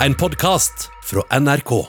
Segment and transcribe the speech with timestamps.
[0.00, 1.86] En podkast fra NRK.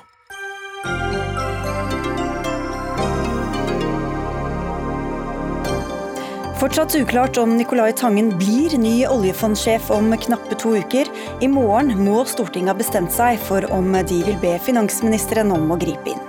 [6.60, 11.12] Fortsatt uklart om Nicolai Tangen blir ny oljefondsjef om knappe to uker.
[11.44, 15.78] I morgen må Stortinget ha bestemt seg for om de vil be finansministeren om å
[15.82, 16.24] gripe inn.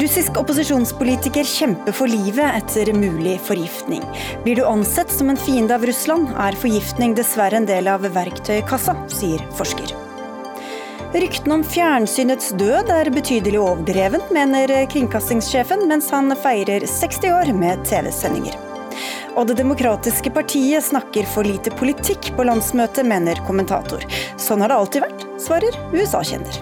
[0.00, 4.02] Russisk opposisjonspolitiker kjemper for livet etter mulig forgiftning.
[4.48, 8.96] Blir du ansett som en fiende av Russland, er forgiftning dessverre en del av verktøykassa,
[9.12, 10.03] sier forsker.
[11.14, 17.84] Ryktene om fjernsynets død er betydelig overdrevent, mener kringkastingssjefen, mens han feirer 60 år med
[17.86, 18.56] TV-sendinger.
[19.38, 24.02] Og Det demokratiske partiet snakker for lite politikk på landsmøtet, mener kommentator.
[24.42, 26.58] Sånn har det alltid vært, svarer USA-kjenner.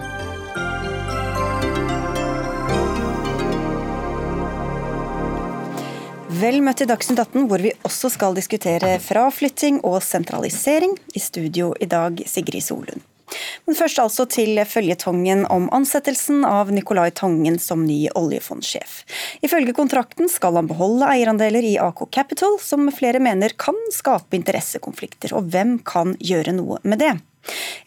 [6.43, 10.93] Vel møtt i Dagsnytt 18, hvor vi også skal diskutere fraflytting og sentralisering.
[11.17, 13.01] I studio i dag, Sigrid Solund.
[13.65, 19.01] Men først altså til føljetongen om ansettelsen av Nicolai Tangen som ny oljefondsjef.
[19.45, 25.35] Ifølge kontrakten skal han beholde eierandeler i AK Capital, som flere mener kan skape interessekonflikter.
[25.37, 27.15] Og hvem kan gjøre noe med det?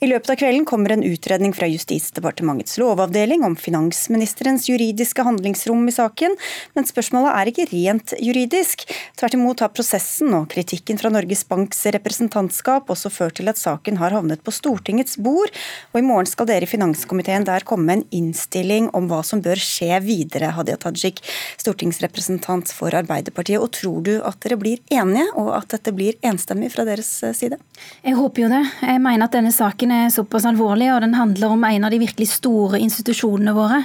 [0.00, 5.94] I løpet av kvelden kommer en utredning fra Justisdepartementets lovavdeling om finansministerens juridiske handlingsrom i
[5.94, 6.36] saken,
[6.76, 8.84] men spørsmålet er ikke rent juridisk.
[9.16, 14.00] Tvert imot har prosessen og kritikken fra Norges Banks representantskap også ført til at saken
[14.00, 15.52] har havnet på Stortingets bord,
[15.92, 19.42] og i morgen skal dere i finanskomiteen der komme med en innstilling om hva som
[19.44, 21.22] bør skje videre, Hadia Tajik,
[21.60, 23.60] stortingsrepresentant for Arbeiderpartiet.
[23.62, 27.58] Og tror du at dere blir enige, og at dette blir enstemmig fra deres side?
[28.04, 28.62] Jeg håper jo det.
[28.82, 32.00] Jeg mener at denne saken er såpass alvorlig, og den handler om en av de
[32.02, 33.82] virkelig store institusjonene våre,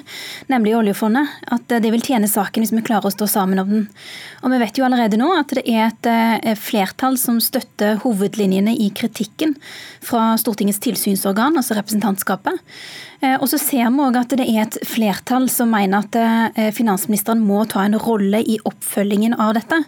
[0.51, 3.85] nemlig oljefondet, at det vil tjene saken hvis vi klarer å stå sammen om den.
[4.41, 8.73] Og Vi vet jo allerede nå at det er et eh, flertall som støtter hovedlinjene
[8.75, 9.55] i kritikken
[10.01, 12.59] fra Stortingets tilsynsorgan, altså representantskapet.
[13.21, 16.69] Eh, og så ser vi òg at det er et flertall som mener at eh,
[16.73, 19.83] finansministeren må ta en rolle i oppfølgingen av dette.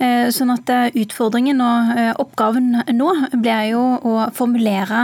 [0.00, 4.99] Eh, sånn at Utfordringen og oppgaven nå blir jo å formulere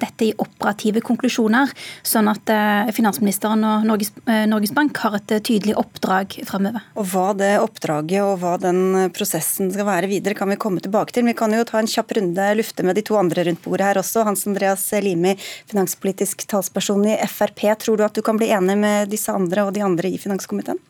[0.00, 1.70] dette i operative konklusjoner,
[2.06, 2.52] sånn at
[2.96, 4.12] finansministeren og Norges,
[4.50, 6.84] Norges Bank har et tydelig oppdrag fremover.
[7.00, 11.14] Og Hva det oppdraget og hva den prosessen skal være videre, kan vi komme tilbake
[11.14, 11.26] til.
[11.28, 14.00] Vi kan jo ta en kjapp runde lufte med de to andre rundt bordet her
[14.00, 14.24] også.
[14.26, 15.36] Hans Andreas Limi,
[15.70, 17.66] finanspolitisk talsperson i Frp.
[17.80, 20.80] Tror du at du kan bli enig med disse andre og de andre i finanskomiteen?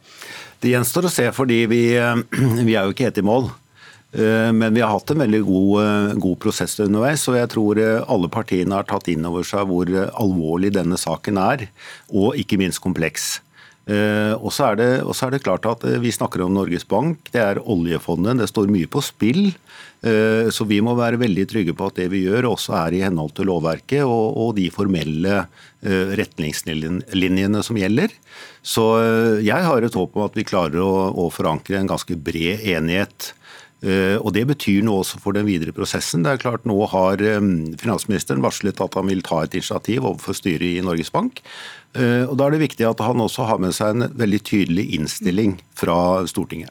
[0.61, 1.83] Det gjenstår å se, fordi vi,
[2.69, 3.51] vi er jo ikke helt i mål.
[4.13, 7.79] Eh, men vi har hatt en veldig god, eh, god, prosess underveis, og jeg tror
[7.79, 11.69] eh, alle partiene har tatt inn over seg hvor alvorlig denne saken er,
[12.11, 13.39] og ikke minst kompleks.
[13.91, 18.39] Og så er, er, det klart at vi snakker om Norges Bank, det er oljefondet,
[18.39, 19.49] det står mye på spill.
[20.55, 23.33] Så vi må være veldig trygge på at det vi gjør også er i henhold
[23.35, 25.41] til lovverket og, og de formelle
[26.21, 28.15] retningslinjene som gjelder.
[28.63, 28.87] Så
[29.43, 33.33] jeg har et håp om at vi klarer å, å forankre en ganske bred enighet.
[33.81, 36.21] Og Det betyr noe også for den videre prosessen.
[36.21, 37.23] Det er klart Nå har
[37.81, 41.41] finansministeren varslet at han vil ta et initiativ overfor styret i Norges Bank.
[41.97, 45.57] Og Da er det viktig at han også har med seg en veldig tydelig innstilling
[45.73, 45.97] fra
[46.29, 46.69] Stortinget.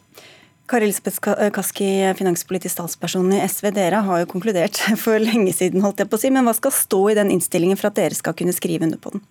[0.69, 3.71] Kari Elisabeth Kaski, finanspolitisk statsperson i SV.
[3.73, 6.29] Dere har jo konkludert for lenge siden, holdt jeg på å si.
[6.33, 9.15] Men hva skal stå i den innstillingen for at dere skal kunne skrive under på
[9.15, 9.23] den?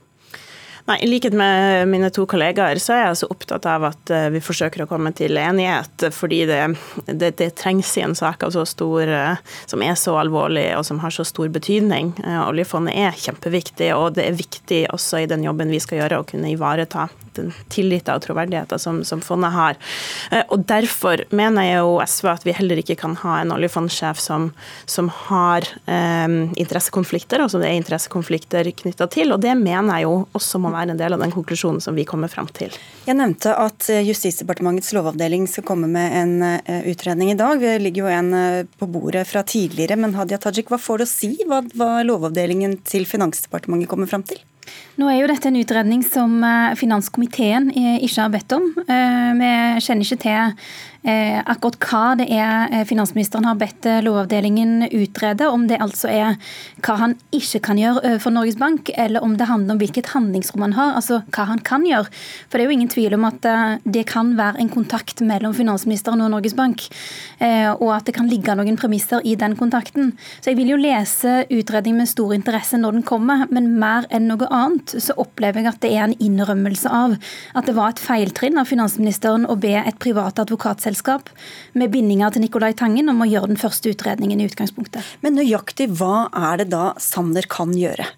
[0.89, 4.31] Nei, I likhet med mine to kollegaer så er jeg altså opptatt av at eh,
[4.33, 6.07] vi forsøker å komme til enighet.
[6.17, 6.63] Fordi det,
[7.05, 11.13] det, det trengs i en sak stor, eh, som er så alvorlig og som har
[11.13, 12.15] så stor betydning.
[12.25, 16.23] Eh, oljefondet er kjempeviktig, og det er viktig også i den jobben vi skal gjøre
[16.23, 19.77] å kunne ivareta den tilliten og troverdigheten som, som, fondet har.
[20.49, 24.49] Og Derfor mener jeg jo SV at vi heller ikke kan ha en oljefondsjef som,
[24.89, 26.27] som har eh,
[26.59, 29.37] interessekonflikter, og som det er interessekonflikter knytta til.
[29.37, 31.97] Og det mener jeg jo også må være være en del av den konklusjonen som
[31.99, 32.75] vi kommer fram til.
[33.07, 37.61] Jeg nevnte at eh, Justisdepartementets lovavdeling skal komme med en eh, utredning i dag.
[37.63, 41.09] Det ligger jo en eh, på bordet fra tidligere, men Hadia Tajik, hva får det
[41.09, 44.43] å si hva, hva lovavdelingen til Finansdepartementet kommer fram til?
[44.99, 46.41] Nå er jo dette en utredning som
[46.75, 48.65] finanskomiteen ikke har bedt om.
[48.83, 49.51] Vi
[49.85, 50.57] kjenner ikke til
[51.07, 56.09] Eh, akkurat hva det er eh, finansministeren har bedt eh, Lovavdelingen utrede, om det altså
[56.11, 56.35] er
[56.83, 60.67] hva han ikke kan gjøre for Norges Bank, eller om det handler om hvilket handlingsrom
[60.67, 62.11] han har, altså hva han kan gjøre.
[62.51, 63.47] For det er jo ingen tvil om at
[63.87, 66.89] det kan være en kontakt mellom finansministeren og Norges Bank,
[67.41, 70.13] og at det kan ligge noen premisser i den kontakten.
[70.41, 74.29] Så jeg vil jo lese utredningen med stor interesse når den kommer, men mer enn
[74.31, 77.17] noe annet så opplever jeg at det er en innrømmelse av
[77.59, 81.33] at det var et feiltrinn av finansministeren å be et privat advokatselskap
[81.79, 85.05] med bindinger til Nicolai Tangen om å gjøre den første utredningen i utgangspunktet.
[85.25, 88.09] Men nøyaktig hva er det da Sanner kan gjøre?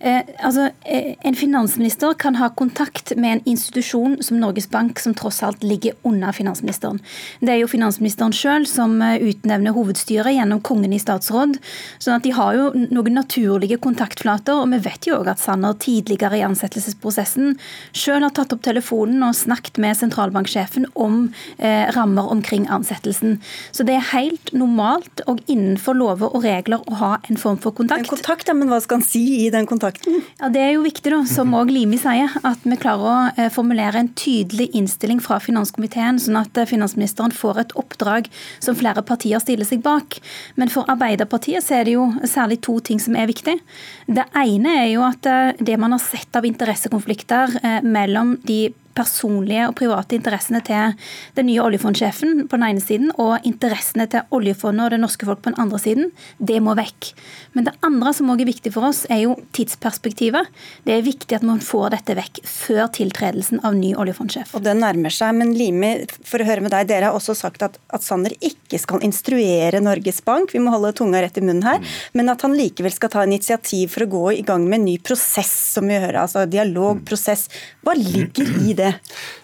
[0.00, 5.14] Eh, altså, eh, En finansminister kan ha kontakt med en institusjon som Norges Bank, som
[5.14, 7.00] tross alt ligger under finansministeren.
[7.40, 11.58] Det er jo finansministeren sjøl som eh, utnevner hovedstyret gjennom Kongen i statsråd.
[11.98, 14.62] sånn at de har jo noen naturlige kontaktflater.
[14.62, 17.58] Og vi vet jo òg at Sanner tidligere i ansettelsesprosessen
[17.92, 23.40] sjøl har tatt opp telefonen og snakket med sentralbanksjefen om eh, rammer omkring ansettelsen.
[23.72, 27.74] Så det er helt normalt og innenfor lover og regler å ha en form for
[27.74, 28.06] kontakt.
[28.06, 29.87] En kontakt, ja, Men hva skal han si i den kontakten?
[29.88, 30.22] Kontakten?
[30.40, 33.50] Ja, Det er jo viktig, da, som òg Limi sier, at vi klarer å eh,
[33.50, 38.28] formulere en tydelig innstilling fra finanskomiteen, sånn at eh, finansministeren får et oppdrag
[38.60, 40.20] som flere partier stiller seg bak.
[40.56, 43.58] Men for Arbeiderpartiet så er det jo særlig to ting som er viktig.
[44.06, 49.68] Det ene er jo at eh, det man har sett av interessekonflikter mellom de personlige
[49.70, 50.96] og private interessene til
[51.38, 55.42] den nye oljefondsjefen på den ene siden, og interessene til oljefondet og det norske folk
[55.44, 57.12] på den andre siden, det må vekk.
[57.56, 60.50] Men det andre som også er viktig for oss, er jo tidsperspektivet.
[60.86, 64.54] Det er viktig at man får dette vekk før tiltredelsen av ny oljefondsjef.
[64.58, 65.94] Og det nærmer seg, men Limi,
[66.26, 69.82] for å høre med deg, dere har også sagt at, at Sanner ikke skal instruere
[69.84, 71.82] Norges Bank, vi må holde tunga rett i munnen her,
[72.18, 74.98] men at han likevel skal ta initiativ for å gå i gang med en ny
[75.02, 77.48] prosess, som vi hører, altså dialogprosess.
[77.84, 78.87] Hva ligger i det?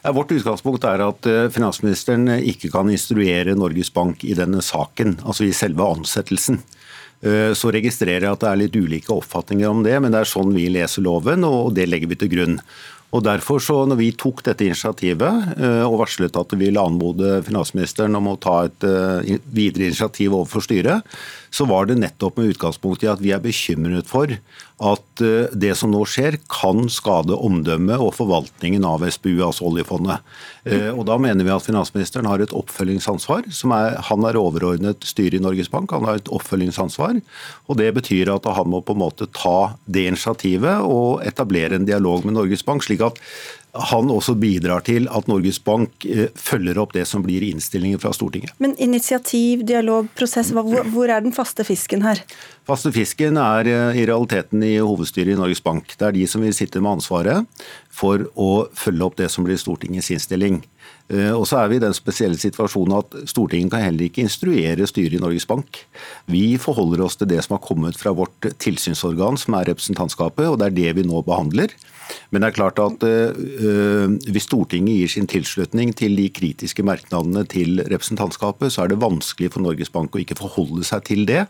[0.04, 5.18] Ja, vårt utgangspunkt er at eh, finansministeren ikke kan instruere Norges Bank i denne saken,
[5.24, 6.60] altså i selve ansettelsen.
[7.24, 10.34] Eh, så registrerer jeg at det er litt ulike oppfatninger om det, men det er
[10.34, 12.58] sånn vi leser loven, og det legger vi til grunn.
[13.14, 17.38] Og derfor så når vi tok dette initiativet eh, og varslet at vi ville anmode
[17.46, 18.86] finansministeren om å ta et
[19.54, 21.06] videre initiativ overfor styret,
[21.54, 24.34] så var det nettopp med utgangspunkt i at vi er bekymret for
[24.82, 30.24] at eh, det som nå skjer, kan skade omdømmet og forvaltningen av SPU, altså oljefondet.
[30.66, 33.46] Eh, og Da mener vi at finansministeren har et oppfølgingsansvar.
[33.46, 37.20] Er, han er overordnet styret i Norges Bank, han har et oppfølgingsansvar.
[37.68, 41.86] og Det betyr at han må på en måte ta det initiativet og etablere en
[41.86, 43.20] dialog med Norges Bank, slik at
[43.74, 48.12] han også bidrar til at Norges Bank eh, følger opp det som blir innstillingen fra
[48.14, 48.54] Stortinget.
[48.62, 52.22] Men initiativ, dialog, prosess, hvor er den faste fisken her?
[52.68, 55.96] Faste fisken er eh, i realiteten i hovedstyret i Norges Bank.
[55.98, 59.58] Det er de som vil sitte med ansvaret for å følge opp det som blir
[59.58, 60.62] Stortingets innstilling.
[61.12, 64.86] Eh, og så er vi i den spesielle situasjonen at Stortinget kan heller ikke instruere
[64.88, 65.82] styret i Norges Bank.
[66.32, 70.60] Vi forholder oss til det som har kommet fra vårt tilsynsorgan, som er representantskapet, og
[70.60, 71.74] det er det vi nå behandler.
[72.32, 77.44] Men det er klart at øh, hvis Stortinget gir sin tilslutning til de kritiske merknadene
[77.48, 81.44] til representantskapet, så er det vanskelig for Norges Bank å ikke forholde seg til det.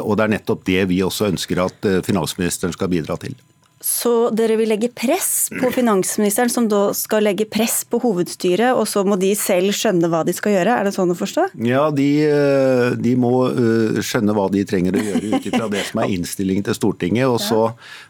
[0.00, 3.34] Og det er nettopp det vi også ønsker at finansministeren skal bidra til.
[3.80, 8.84] Så dere vil legge press på finansministeren, som da skal legge press på hovedstyret, og
[8.88, 10.74] så må de selv skjønne hva de skal gjøre?
[10.76, 11.46] Er det sånn å forstå?
[11.64, 15.86] Ja, de, eh, de må eh, skjønne hva de trenger å gjøre ut ifra det
[15.88, 17.24] som er innstillingen til Stortinget.
[17.32, 17.62] Og så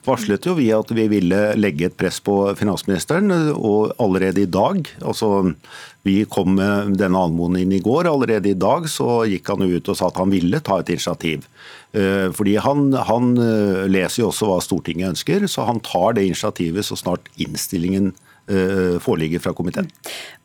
[0.09, 4.83] varslet jo vi at vi ville legge et press på finansministeren, og allerede i dag,
[5.07, 5.53] altså
[6.03, 8.09] vi kom med denne anmodningen i går.
[8.09, 11.45] Allerede i dag så gikk han ut og sa at han ville ta et initiativ.
[11.93, 16.25] Eh, fordi han, han, eh, leser jo også hva Stortinget ønsker, så han tar det
[16.31, 18.13] initiativet så snart innstillingen
[18.49, 19.91] eh, foreligger fra komiteen.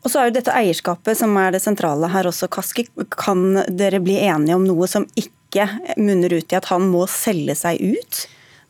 [0.04, 2.88] Og så er jo dette eierskapet som er det sentrale her også, Kaski.
[3.16, 7.56] Kan dere bli enige om noe som ikke munner ut i at han må selge
[7.56, 8.26] seg ut?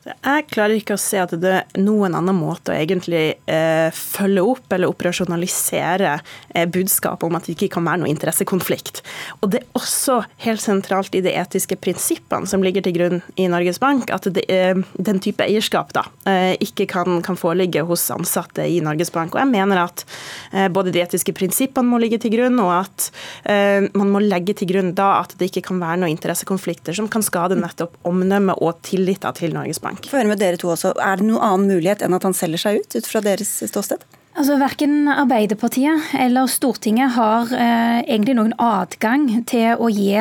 [0.07, 4.45] Jeg klarer ikke å se at det er noen annen måte å egentlig eh, følge
[4.47, 6.13] opp eller operasjonalisere
[6.55, 9.03] eh, budskapet om at det ikke kan være noe interessekonflikt.
[9.41, 13.49] Og Det er også helt sentralt i de etiske prinsippene som ligger til grunn i
[13.51, 18.07] Norges Bank, at det, eh, den type eierskap da, eh, ikke kan, kan, foreligge hos
[18.15, 19.35] ansatte i Norges Bank.
[19.35, 20.07] Og jeg mener at
[20.53, 23.11] eh, både de etiske prinsippene må ligge til grunn, og at
[23.51, 27.11] eh, man må legge til grunn da at det ikke kan være noen interessekonflikter som
[27.11, 29.96] kan skade nettopp omdømmet og tilliten til Norges Bank.
[30.05, 30.95] Få høre med dere to også.
[31.01, 34.05] Er det noen annen mulighet enn at han selger seg ut, ut fra deres ståsted?
[34.37, 40.13] Altså, Verken Arbeiderpartiet eller Stortinget har eh, egentlig noen adgang til å gi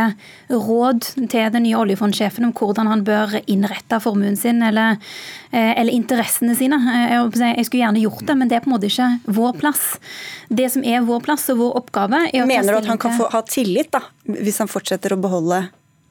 [0.47, 5.01] råd til den nye oljefondsjefen om hvordan han bør innrette formuen sin eller,
[5.51, 6.79] eh, eller interessene sine.
[6.79, 9.83] Jeg, jeg skulle gjerne gjort det, men det er på en måte ikke vår plass.
[10.47, 13.19] Det som er vår plass og vår oppgave er å Mener du at han kan
[13.19, 15.65] få, ha tillit da, hvis han fortsetter å beholde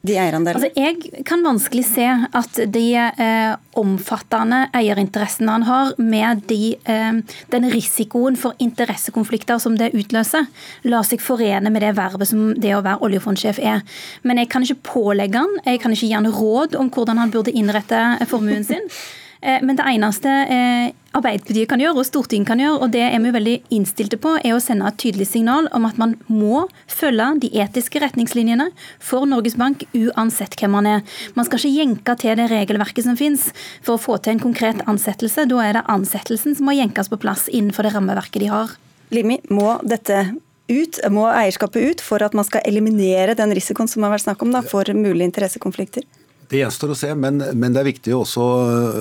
[0.04, 0.60] de eierandelene?
[0.60, 7.20] Altså, jeg kan vanskelig se at de eh, omfattende eierinteressene han har, med de, eh,
[7.54, 10.48] den risikoen for interessekonflikter som det utløser,
[10.88, 13.84] lar seg forene med det vervet som det å være oljefondsjef er.
[14.22, 17.34] Men jeg kan ikke pålegge han, jeg kan ikke gi han råd om hvordan han
[17.34, 18.88] burde innrette formuen sin.
[19.44, 23.20] Eh, men det eneste eh, Arbeiderpartiet kan gjøre og Stortinget kan gjøre, og det er
[23.22, 27.26] vi veldig innstilte på, er å sende et tydelig signal om at man må følge
[27.44, 28.70] de etiske retningslinjene
[29.04, 31.04] for Norges Bank uansett hvem man er.
[31.36, 33.50] Man skal ikke jenke til det regelverket som finnes
[33.84, 35.46] for å få til en konkret ansettelse.
[35.52, 38.74] Da er det ansettelsen som må jenkes på plass innenfor det rammeverket de har.
[39.14, 40.24] Limi, må dette
[40.72, 44.42] ut, må eierskapet ut for at man skal eliminere den risikoen som har vært snakk
[44.42, 46.08] om da, for mulige interessekonflikter?
[46.50, 48.46] Det gjenstår å se, men, men, det er viktig også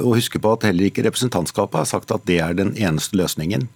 [0.03, 3.67] å huske på at heller ikke representantskapet har sagt at det er den eneste løsningen.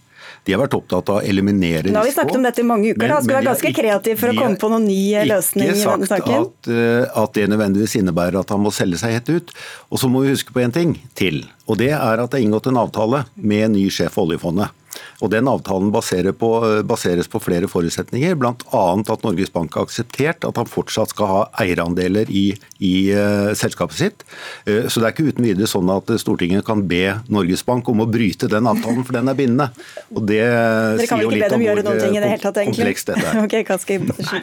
[0.48, 1.94] De har vært opptatt av å eliminere risiko.
[1.96, 3.02] Nå har vi snakket om dette i mange uker.
[3.02, 5.82] Men, da skal være ganske kreativ for å komme på noen ny løsning i denne
[5.82, 5.84] saken.
[5.84, 9.18] De har ikke sagt at, eh, at, det nødvendigvis innebærer at han må selge seg
[9.18, 9.54] helt ut.
[9.92, 11.42] Og så må vi huske på en ting til.
[11.68, 14.72] Og det er at det er inngått en avtale med en ny sjef for oljefondet.
[15.22, 16.52] Og Den avtalen baserer på,
[16.88, 18.54] baseres på flere forutsetninger, bl.a.
[18.98, 22.52] at Norges Bank har akseptert at han fortsatt skal ha eierandeler i,
[22.84, 24.26] i uh, selskapet sitt.
[24.68, 28.04] Uh, så det er ikke uten videre sånn at Stortinget kan be Norges Bank om
[28.04, 29.70] å bryte den avtalen, for den er bindende.
[30.14, 30.44] Og det
[31.04, 33.42] sier jo litt om hvor komplekst dette er.
[33.46, 33.64] okay,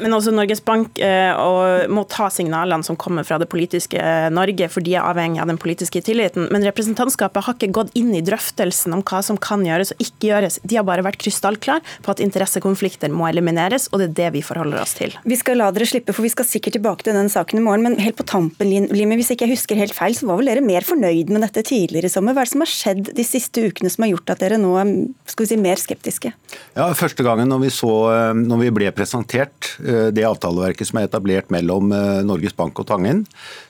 [0.02, 4.00] Men også Norges Bank uh, må ta signalene som kommer fra det politiske
[4.34, 6.48] Norge, for de er avhengig av den politiske tilliten.
[6.54, 10.30] Men representantskapet har ikke gått inn i drøftelsen om hva som kan gjøres og ikke
[10.30, 10.43] gjøres.
[10.62, 14.44] De har bare vært krystallklar på at interessekonflikter må elimineres, og det er det vi
[14.46, 15.14] forholder oss til.
[15.24, 17.84] Vi skal la dere slippe, for vi skal sikkert tilbake til den saken i morgen.
[17.84, 20.64] Men helt på tampen, Limi, hvis ikke jeg husker helt feil, så var vel dere
[20.64, 22.36] mer fornøyd med dette tidligere i sommer?
[22.36, 24.74] Hva er det som har skjedd de siste ukene som har gjort at dere nå
[24.80, 24.92] er
[25.30, 26.32] skal vi si, mer skeptiske?
[26.76, 31.00] Ja, Første gangen når vi, så, eh, når vi ble presentert eh, det avtaleverket som
[31.00, 33.24] er etablert mellom eh, Norges Bank og Tangen,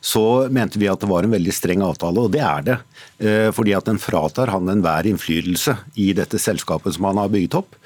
[0.05, 2.79] så mente vi at det var en veldig streng avtale, og det er det.
[3.55, 7.77] Fordi at den fratar han enhver innflytelse i dette selskapet som han har bygget opp.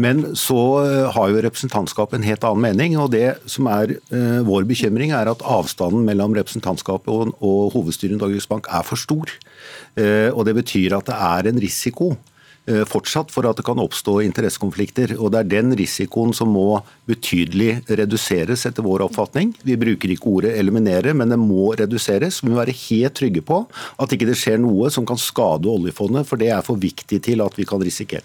[0.00, 2.98] Men så eh, har jo representantskapet en helt annen mening.
[2.98, 8.16] og Det som er uh, vår bekymring, er at avstanden mellom representantskapet og, og hovedstyret
[8.16, 9.30] i Norges Bank er for stor.
[9.96, 12.14] Uh, og Det betyr at det er en risiko
[12.88, 15.16] fortsatt for at det kan oppstå interessekonflikter.
[15.18, 19.52] og Det er den risikoen som må betydelig reduseres, etter vår oppfatning.
[19.62, 22.42] Vi bruker ikke ordet eliminere, men det må reduseres.
[22.42, 23.64] Vi må være helt trygge på
[24.00, 27.44] at ikke det skjer noe som kan skade oljefondet, for det er for viktig til
[27.44, 28.24] at vi kan risikere.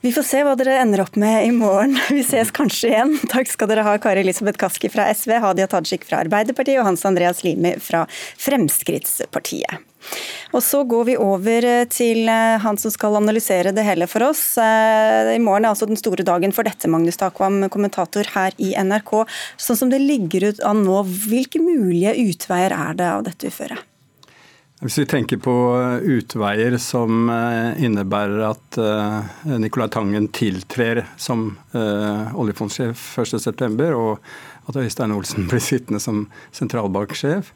[0.00, 1.98] Vi får se hva dere ender opp med i morgen.
[2.14, 3.16] Vi ses kanskje igjen.
[3.30, 7.04] Takk skal dere ha, Kari Elisabeth Kaski fra SV, Hadia Tajik fra Arbeiderpartiet og Hans
[7.08, 8.06] Andreas Limi fra
[8.40, 9.89] Fremskrittspartiet.
[10.50, 14.44] Og Så går vi over til eh, han som skal analysere det hele for oss.
[14.58, 18.72] Eh, I morgen er altså den store dagen for dette, Magnus Takvam, kommentator her i
[18.74, 19.14] NRK.
[19.60, 23.86] Sånn som det ligger ut an nå, hvilke mulige utveier er det av dette uføret?
[24.80, 31.50] Hvis vi tenker på eh, utveier som eh, innebærer at eh, Nicolai Tangen tiltrer som
[31.76, 36.24] oljefondsjef 1.9, og at Øystein Olsen blir sittende som
[36.56, 37.52] sentralbanksjef,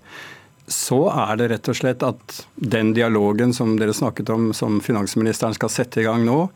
[0.66, 5.56] så er det rett og slett at den dialogen som dere snakket om, som finansministeren
[5.56, 6.46] skal sette i gang nå,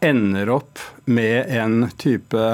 [0.00, 0.78] ender opp
[1.10, 2.44] med en type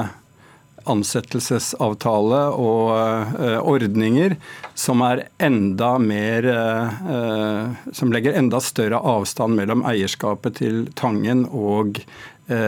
[0.84, 4.36] ansettelsesavtale og uh, ordninger
[4.76, 12.02] som er enda mer uh, Som legger enda større avstand mellom eierskapet til Tangen og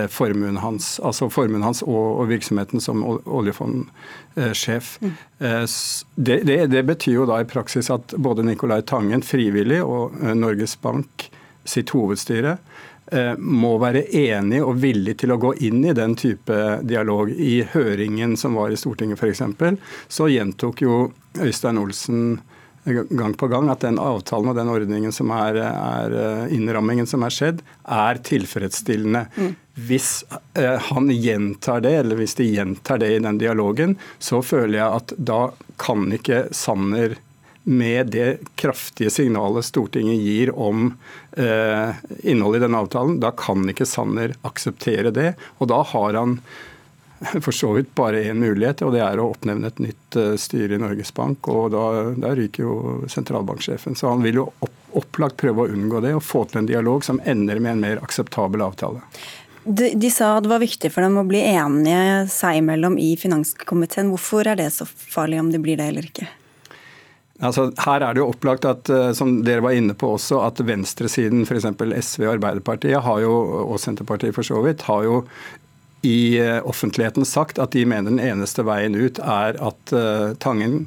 [0.09, 0.95] formuen hans.
[1.05, 4.95] Altså formuen hans og, og virksomheten som oljefondsjef.
[5.03, 5.13] Mm.
[6.17, 10.79] Det, det, det, betyr jo da i praksis at både Nicolai Tangen frivillig og Norges
[10.81, 11.29] Bank
[11.69, 12.57] sitt hovedstyre
[13.07, 17.31] Eh, må være enig og villig til å gå inn i den type dialog.
[17.31, 19.45] I høringen som var i Stortinget f.eks.,
[20.11, 20.97] så gjentok jo
[21.39, 22.41] Øystein Olsen
[22.87, 27.25] gang på gang at den avtalen og den ordningen som er, er eh, innrammingen som
[27.27, 29.27] er skjedd, er tilfredsstillende.
[29.37, 29.55] Mm.
[29.89, 30.11] Hvis
[30.55, 35.01] eh, han gjentar det, eller hvis de gjentar det i den dialogen, så føler jeg
[35.01, 35.41] at da
[35.83, 37.19] kan ikke Sanner
[37.67, 40.93] med det kraftige signalet Stortinget gir om
[41.35, 45.33] eh, innholdet i denne avtalen, da kan ikke Sanner akseptere det.
[45.59, 46.39] Og da har han
[47.45, 50.77] for så vidt bare én mulighet, og det er å oppnevne et nytt uh, styre
[50.77, 51.49] i Norges Bank.
[51.49, 52.77] og da, da, ryker jo
[53.13, 53.97] sentralbanksjefen.
[53.99, 57.05] Så han vil jo opp, opplagt prøve å unngå det og få til en dialog
[57.05, 59.03] som ender med en mer akseptabel avtale.
[59.67, 64.13] De, de sa det var viktig for dem å bli enige seg imellom i finanskomiteen.
[64.15, 66.29] Hvorfor er det så farlig om de blir det eller ikke?
[67.45, 70.63] Altså, her er det jo opplagt at eh, som dere var inne på også, at
[70.65, 71.67] venstresiden, f.eks.
[71.69, 73.35] SV og Arbeiderpartiet har jo,
[73.67, 75.19] og Senterpartiet for så vidt, har jo
[76.05, 80.87] i eh, offentligheten sagt at de mener den eneste veien ut er at uh, Tangen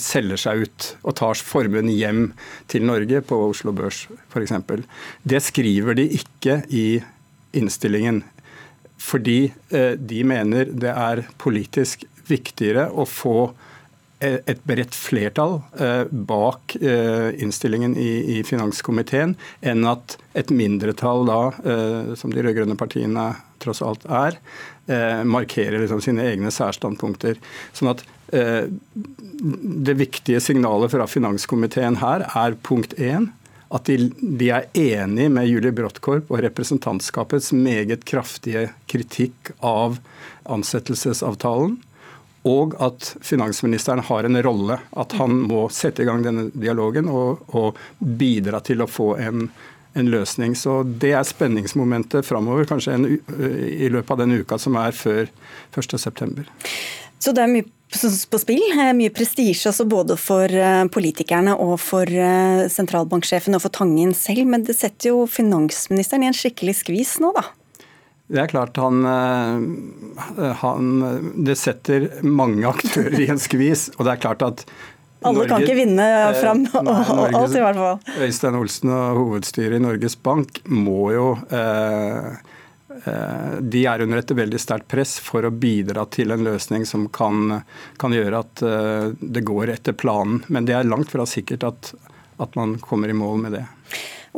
[0.00, 2.32] selger seg ut og tar formuen hjem
[2.70, 4.54] til Norge på Oslo Børs f.eks.
[5.22, 6.86] Det skriver de ikke i
[7.56, 8.22] innstillingen.
[8.98, 13.52] Fordi de mener det er politisk viktigere å få
[14.20, 15.60] et bredt flertall
[16.10, 21.40] bak innstillingen i, finanskomiteen, enn at et mindretall da,
[22.18, 23.28] som de rød-grønne partiene
[23.62, 24.40] tross alt er,
[25.22, 27.38] markerer liksom sine egne særstandpunkter.
[27.76, 33.30] Sånn at Det viktige signalet fra finanskomiteen her er punkt én
[33.74, 39.98] at de, de, er enig med Julie Bråttkorp og representantskapets meget kraftige kritikk av
[40.48, 41.76] ansettelsesavtalen.
[42.48, 44.78] Og at finansministeren har en rolle.
[44.96, 49.48] At han må sette i gang denne dialogen og, og bidra til å få en,
[49.94, 50.56] en, løsning.
[50.56, 55.28] Så Det er spenningsmomentet framover, kanskje en, i løpet av den uka som er før
[55.74, 56.46] 1.9.
[57.18, 57.66] Så det er mye
[58.30, 58.64] på spill.
[58.72, 64.14] Eh, mye prestisje altså både for eh, politikerne og for eh, sentralbanksjefen og for Tangen
[64.16, 64.46] selv.
[64.46, 67.48] Men det setter jo finansministeren i en skikkelig skvis nå, da?
[68.28, 69.06] Det er klart han,
[70.60, 70.88] han,
[71.48, 73.86] Det setter mange aktører i en skvis.
[73.96, 74.64] Og det er klart at
[75.24, 78.20] alle Norge, kan ikke vinne fram alt, i hvert fall.
[78.22, 82.36] Øystein Olsen og hovedstyret i Norges Bank må jo eh,
[83.04, 87.06] Eh, de er under et veldig sterkt press for å bidra til en løsning som
[87.14, 87.60] kan,
[88.00, 90.42] kan gjøre at eh, det går etter planen.
[90.48, 91.92] Men det er langt fra sikkert at,
[92.42, 93.66] at man kommer i mål med det.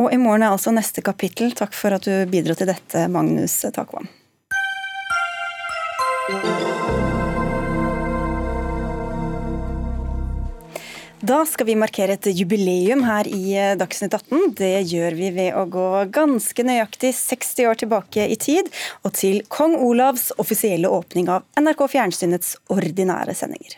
[0.01, 1.53] Og I morgen er altså neste kapittel.
[1.53, 4.09] Takk for at du bidro til dette, Magnus Takvam.
[11.21, 14.55] Da skal vi markere et jubileum her i eh, Dagsnytt 18.
[14.57, 18.71] Det gjør vi ved å gå ganske nøyaktig 60 år tilbake i tid,
[19.05, 23.77] og til kong Olavs offisielle åpning av NRK Fjernsynets ordinære sendinger.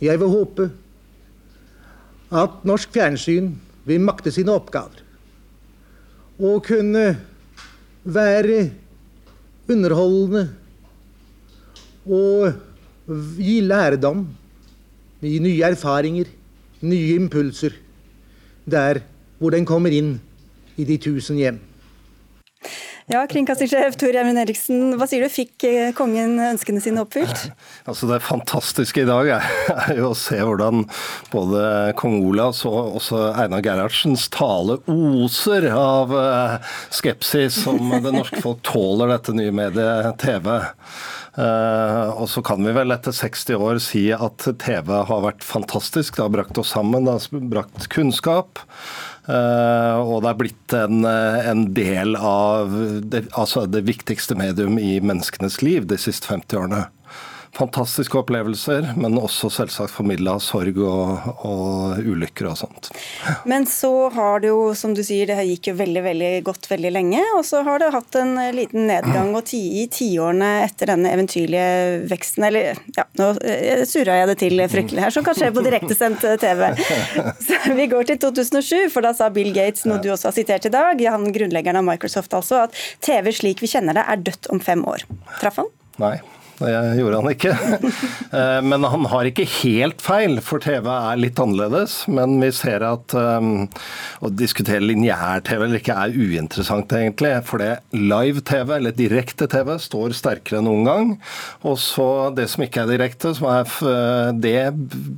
[0.00, 0.70] Jeg vil håpe
[2.32, 3.52] at norsk fjernsyn
[3.86, 5.02] vil makte sine oppgaver.
[6.38, 7.06] Og kunne
[8.04, 8.70] være
[9.70, 10.48] underholdende
[12.06, 12.52] og
[13.38, 14.26] gi lærdom
[15.22, 16.28] gi nye erfaringer,
[16.82, 17.74] nye impulser,
[18.66, 19.00] der
[19.38, 20.16] hvor den kommer inn
[20.76, 21.58] i de tusen hjem.
[23.06, 25.30] Ja, Kringkastingssjef Tor Gjermund Eriksen, hva sier du?
[25.30, 27.52] Fikk eh, kongen ønskene sine oppfylt?
[27.86, 30.82] Altså Det fantastiske i dag er jo å se hvordan
[31.30, 31.60] både
[32.00, 38.64] kong Olavs og også Einar Gerhardsens tale oser av eh, skepsis om det norske folk
[38.66, 40.50] tåler dette nye mediet TV.
[41.36, 46.16] Uh, og så kan vi vel etter 60 år si at TV har vært fantastisk.
[46.16, 48.62] Det har brakt oss sammen, det har brakt kunnskap.
[49.26, 52.70] Uh, og det er blitt en, en del av
[53.02, 56.84] det, altså det viktigste medium i menneskenes liv de siste 50 årene
[57.56, 62.90] fantastiske opplevelser, men også selvsagt formidla sorg og, og, ulykker og sånt.
[63.48, 66.92] Men så har det jo, som du sier, det gikk jo veldig veldig godt veldig
[66.92, 67.22] lenge.
[67.38, 72.06] Og så har det hatt en liten nedgang og ti, i tiårene etter denne eventyrlige
[72.10, 72.48] veksten.
[72.50, 76.28] Eller ja, nå eh, surra jeg det til fryktelig her, som kan skje på direktesendt
[76.42, 76.66] TV.
[77.46, 80.68] Så vi går til 2007, for da sa Bill Gates, noe du også har sitert
[80.68, 84.50] i dag, han grunnleggeren av Microsoft altså, at TV slik vi kjenner det er dødt
[84.52, 85.06] om fem år.
[85.40, 85.70] Traff han?
[86.02, 86.18] Nei.
[86.56, 87.54] Det gjorde han ikke.
[88.36, 91.94] Eh, men han har ikke helt feil, for TV er litt annerledes.
[92.12, 93.68] Men vi ser at um,
[94.20, 97.30] å diskutere lineær-TV eller ikke er uinteressant, egentlig.
[97.46, 101.12] For det live-TV, eller direkte-TV, står sterkere enn noen gang.
[101.64, 104.58] Og så det som ikke er direkte, som er, eh, det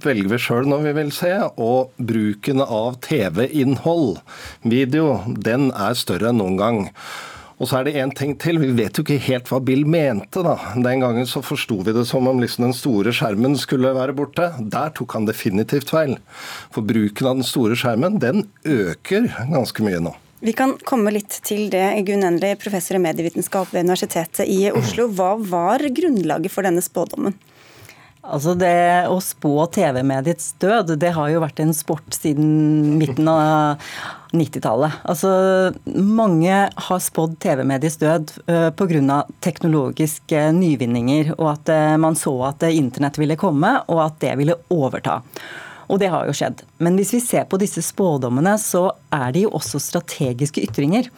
[0.05, 1.33] velger vi sjøl når vi vil se.
[1.57, 4.21] Og bruken av TV-innhold,
[4.69, 6.87] video, den er større enn noen gang.
[7.59, 8.61] Og så er det én ting til.
[8.63, 10.43] Vi vet jo ikke helt hva Bill mente.
[10.47, 10.55] da.
[10.79, 14.53] Den gangen så forsto vi det som om liksom den store skjermen skulle være borte.
[14.63, 16.17] Der tok han definitivt feil.
[16.71, 20.15] For bruken av den store skjermen, den øker ganske mye nå.
[20.39, 21.83] Vi kan komme litt til det.
[22.07, 25.09] Gunn Endelig, professor i medievitenskap ved Universitetet i Oslo.
[25.11, 27.35] Hva var grunnlaget for denne spådommen?
[28.27, 33.79] Altså det Å spå TV-mediets død, det har jo vært en sport siden midten av
[34.35, 34.99] 90-tallet.
[35.09, 35.31] Altså,
[35.87, 39.23] mange har spådd TV-mediets død uh, pga.
[39.45, 44.35] teknologiske nyvinninger, og at uh, man så at uh, internett ville komme, og at det
[44.43, 45.23] ville overta.
[45.89, 46.67] Og det har jo skjedd.
[46.85, 51.09] Men hvis vi ser på disse spådommene, så er de jo også strategiske ytringer.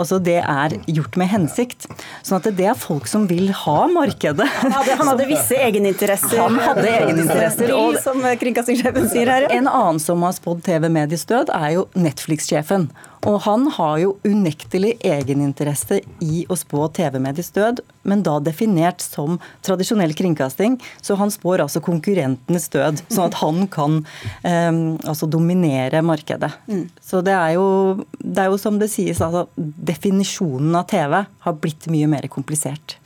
[0.00, 1.88] Altså Det er gjort med hensikt.
[2.26, 4.46] Sånn at det er folk som vil ha markedet.
[4.60, 6.36] Han hadde, han hadde visse egeninteresser.
[6.40, 7.74] Han hadde egeninteresser.
[7.78, 9.48] Og, som kringkastingssjefen sier her.
[9.54, 12.88] En annen som har spådd TV-medies død, er jo Netflix-sjefen.
[13.24, 19.38] Og han har jo unektelig egeninteresse i å spå TV-medies død, men da definert som
[19.64, 20.76] tradisjonell kringkasting.
[21.00, 24.00] Så han spår altså konkurrentenes død, sånn at han kan
[24.44, 24.70] eh,
[25.08, 26.52] altså dominere markedet.
[26.68, 26.86] Mm.
[27.00, 31.60] Så det er, jo, det er jo som det sies, altså definisjonen av TV har
[31.62, 32.98] blitt mye mer komplisert.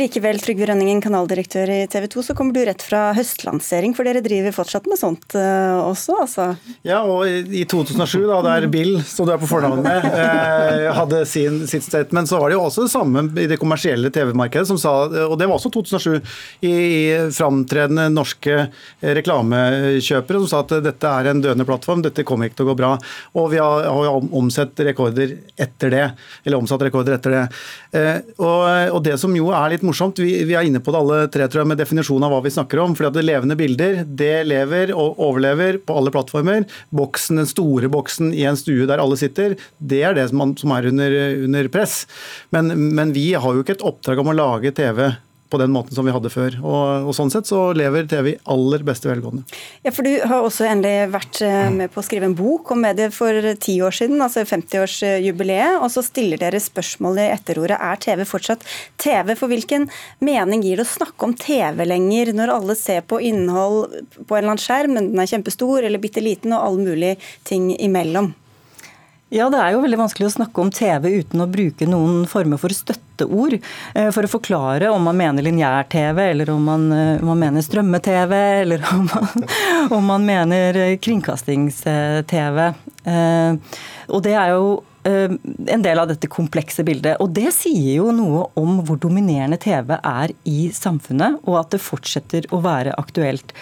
[0.00, 4.22] Likevel, Trygve Rønningen, kanaldirektør i TV 2, så kommer du rett fra høstlansering, for dere
[4.24, 6.46] driver fortsatt med sånt uh, også, altså?
[6.86, 11.20] Ja, og i 2007, da der Bill, som du er på fornavn med, eh, hadde
[11.28, 14.78] sin, sitt statement, så var det jo også det samme i det kommersielle TV-markedet, som
[14.80, 14.94] sa,
[15.26, 16.32] og det var også 2007,
[16.64, 18.70] i, i framtredende norske
[19.04, 22.78] reklamekjøpere som sa at dette er en døende plattform, dette kommer ikke til å gå
[22.80, 22.94] bra.
[23.36, 26.06] Og vi har, har omsett rekorder etter det,
[26.46, 27.44] eller omsatt rekorder etter det.
[28.00, 31.00] Eh, og, og det som jo er litt morsomt, vi, vi, er inne på det
[31.00, 32.96] alle tre tror jeg, med definisjonen av hva vi snakker om.
[32.96, 36.66] fordi at det Levende bilder det lever og overlever på alle plattformer.
[36.94, 40.54] Boksen, Den store boksen i en stue der alle sitter, det er det som, man,
[40.60, 42.04] som er under, under press.
[42.54, 45.10] Men, men vi har jo ikke et oppdrag om å lage TV
[45.50, 46.56] på den måten som vi hadde før.
[46.62, 49.42] Og, og, Sånn sett så lever TV i aller beste velgående.
[49.84, 52.82] Ja, for Du har også endelig vært eh, med på å skrive en bok om
[52.84, 55.80] medier for ti år siden, altså 50-årsjubileet.
[55.82, 58.66] Og så stiller dere spørsmålet i etterordet er TV fortsatt
[59.00, 59.34] TV.
[59.38, 59.88] For hvilken
[60.24, 64.38] mening gir det å snakke om TV lenger, når alle ser på innhold på en
[64.38, 68.32] eller annen skjerm, men den er kjempestor eller bitte liten, og alle mulige ting imellom?
[69.30, 72.58] Ja, det er jo veldig vanskelig å snakke om TV uten å bruke noen former
[72.58, 77.30] for støtteord eh, for å forklare om man mener lineær-TV, eller om man, eh, om
[77.30, 79.44] man mener strømme-TV, eller om man,
[80.00, 82.58] om man mener kringkastings-TV.
[83.14, 83.78] Eh,
[84.10, 87.22] og det er jo en del av dette komplekse bildet.
[87.24, 91.80] Og det sier jo noe om hvor dominerende TV er i samfunnet, og at det
[91.80, 93.54] fortsetter å være aktuelt.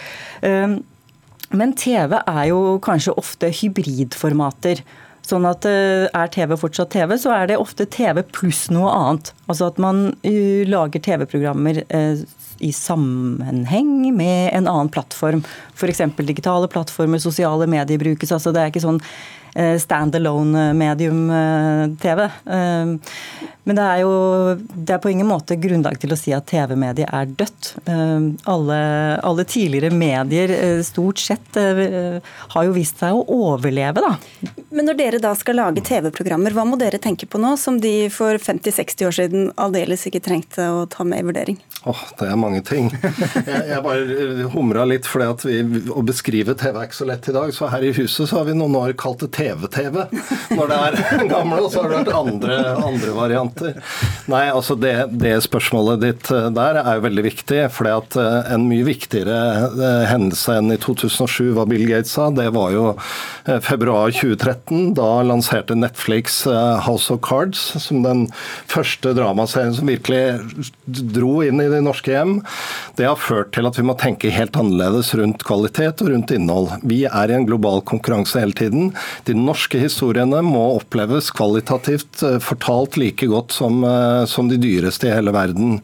[0.43, 4.83] Men TV er jo kanskje ofte hybridformater.
[5.29, 9.33] Sånn at eh, er TV fortsatt TV, så er det ofte TV pluss noe annet.
[9.49, 12.19] Altså at man eh, lager TV-programmer eh,
[12.65, 15.43] i sammenheng med en annen plattform.
[15.77, 16.01] F.eks.
[16.25, 18.33] digitale plattformer, sosiale medier brukes.
[18.33, 19.03] altså Det er ikke sånn
[19.59, 22.21] standalone-medium-TV.
[23.69, 24.13] Men det er jo
[24.57, 27.75] det er på ingen måte grunnlag til å si at TV-mediet er dødt.
[27.85, 28.79] Eh, alle,
[29.29, 32.17] alle, tidligere medier eh, stort sett eh,
[32.55, 34.15] har jo vist seg å overleve, da.
[34.73, 38.09] Men når dere da skal lage TV-programmer, hva må dere tenke på nå, som de
[38.13, 41.61] for 50-60 år siden aldeles ikke trengte å ta med i vurdering?
[41.85, 42.89] Åh, oh, det er mange ting.
[42.99, 47.53] Jeg, jeg bare humra litt, for å beskrive TV er ikke så lett i dag.
[47.55, 50.01] Så her i huset så har vi noen år kalt det TV-TV.
[50.57, 50.99] Når det er
[51.35, 53.83] gamle, og så har det vært andre, andre varianter måter.
[54.29, 57.61] Nei, altså det, det, spørsmålet ditt eh, der er jo veldig viktig.
[57.75, 62.51] For eh, en mye viktigere eh, hendelse enn i 2007, hva Bill Gates sa, det
[62.57, 62.87] var jo
[63.65, 64.93] februar 2013.
[64.99, 66.43] Da lanserte Netflix
[66.85, 68.27] House of Cards som den
[68.69, 72.39] første dramaserien som virkelig dro inn i de norske hjem.
[72.99, 76.75] Det har ført til at vi må tenke helt annerledes rundt kvalitet og rundt innhold.
[76.89, 78.93] Vi er i en global konkurranse hele tiden.
[79.29, 85.09] De norske historiene må oppleves kvalitativt fortalt like godt mat som, eh, som de dyreste
[85.09, 85.81] i hele verden.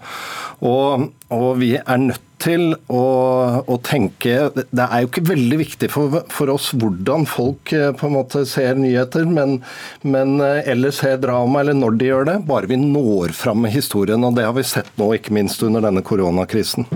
[0.60, 5.88] Og, og vi er nødt til å, å, tenke Det er jo ikke veldig viktig
[5.88, 9.62] for, for, oss hvordan folk eh, på en måte ser nyheter, men,
[10.02, 12.38] men, eh, eller ser drama, eller når de gjør det.
[12.46, 14.24] Bare vi når fram med historien.
[14.24, 16.86] og Det har vi sett nå, ikke minst under denne koronakrisen.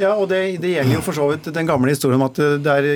[0.00, 2.72] Ja, og det, det, gjelder jo for så vidt den gamle historien om at det
[2.72, 2.88] er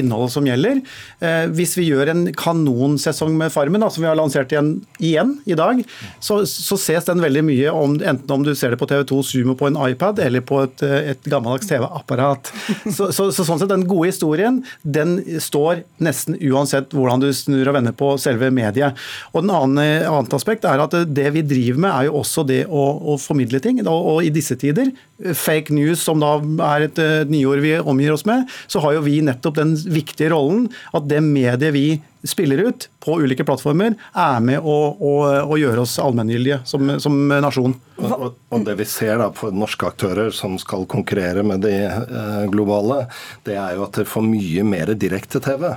[0.00, 0.80] innholdet som gjelder.
[1.22, 5.36] Eh, hvis vi gjør en kanonsesong med Farmen, da, som vi har lansert igjen, igjen
[5.46, 5.82] i dag,
[6.18, 9.54] så, så, ses den veldig mye om, enten om du ser det på TV2 Sumo
[9.58, 10.82] på en iPad eller på et,
[11.14, 12.50] et gammeldags TV-apparat.
[12.90, 17.68] Så, så, så, sånn sett, den gode historien den står nesten uansett hvordan du snur
[17.68, 18.98] og vender på selve mediet.
[19.34, 22.64] Og den annen, annet aspekt er at det vi driver med, er jo også det
[22.66, 23.82] å, å formidle ting.
[23.84, 24.90] Og, og i disse tider,
[25.36, 26.36] fake news som da
[26.74, 30.32] er et, et nyord vi omgir oss med, så har jo vi nettopp den viktige
[30.34, 31.88] rollen at det mediet vi
[32.26, 35.12] spiller ut på ulike plattformer, er med å, å,
[35.48, 37.74] å gjøre oss allmenngyldige som, som nasjon.
[38.00, 42.42] Og, og, Det vi ser da på norske aktører som skal konkurrere med de eh,
[42.52, 43.06] globale,
[43.48, 45.70] det er jo at dere får mye mer direkte-TV.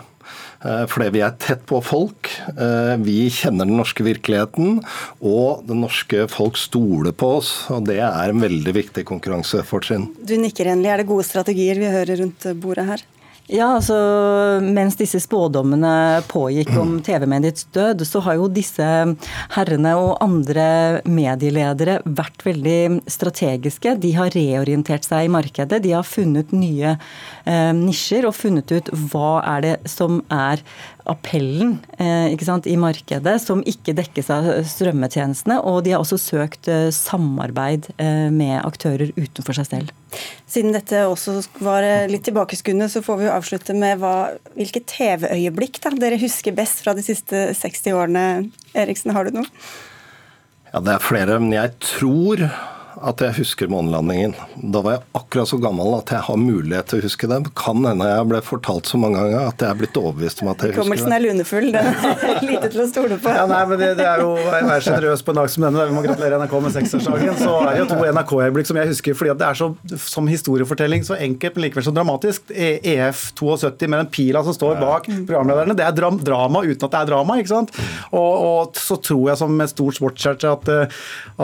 [0.64, 2.30] Eh, fordi vi er tett på folk.
[2.56, 4.80] Eh, vi kjenner den norske virkeligheten,
[5.20, 7.52] og det norske folk stoler på oss.
[7.70, 10.10] og Det er en veldig viktig konkurransefortrinn.
[10.24, 10.92] Du nikker endelig.
[10.94, 13.04] Er det gode strategier vi hører rundt bordet her?
[13.52, 13.96] Ja, altså
[14.64, 18.86] Mens disse spådommene pågikk om TV-mediets død, så har jo disse
[19.58, 23.98] herrene og andre medieledere vært veldig strategiske.
[24.00, 25.82] De har reorientert seg i markedet.
[25.84, 30.64] De har funnet nye eh, nisjer og funnet ut hva er det som er
[31.10, 35.60] appellen eh, sant, i markedet som ikke dekkes av strømmetjenestene.
[35.68, 39.94] Og de har også søkt eh, samarbeid eh, med aktører utenfor seg selv.
[40.50, 45.82] Siden dette også var litt tilbakeskuende, så får vi jo avslutte med hva, hvilke TV-øyeblikk
[46.00, 48.28] dere husker best fra de siste 60 årene.
[48.78, 49.50] Eriksen, har du noe?
[50.74, 52.46] Ja, Det er flere, men jeg tror
[53.02, 54.36] at jeg husker månelandingen.
[54.74, 57.40] Da var jeg akkurat så gammel at jeg har mulighet til å huske det.
[57.58, 60.62] Kan hende jeg ble fortalt så mange ganger at jeg er blitt overbevist om at
[60.62, 60.84] jeg husker det.
[60.84, 61.70] Hukommelsen er lunefull.
[61.74, 63.34] Den er lite til å stole på.
[63.34, 65.88] Ja, nei, men det, det er jo å være sjenerøs på en dag som denne.
[65.90, 67.40] Vi må gratulere NRK med seksårsdagen.
[67.42, 69.70] Så er det jo to NRK-øyeblikk som jeg husker, fordi det er så,
[70.06, 72.54] som historiefortelling så enkelt, men likevel så dramatisk.
[72.54, 75.78] EF 72 med den pila som står bak programlederne.
[75.78, 77.40] Det er dram drama uten at det er drama.
[77.42, 77.74] ikke sant?
[78.12, 80.72] Og, og så tror jeg som et stort sportskjærte at,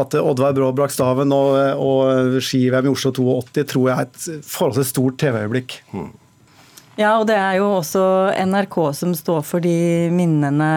[0.04, 4.48] at Oddvar Brå brakk staven og, og ski-VM i Oslo 82 tror jeg er et
[4.48, 5.80] forholdsvis stort TV-øyeblikk.
[7.00, 8.04] Ja, og det er jo også
[8.44, 10.72] NRK som står for de minnene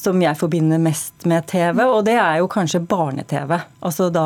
[0.00, 3.52] som jeg forbinder mest med TV, og det er jo kanskje barne-TV.
[3.84, 4.24] Altså da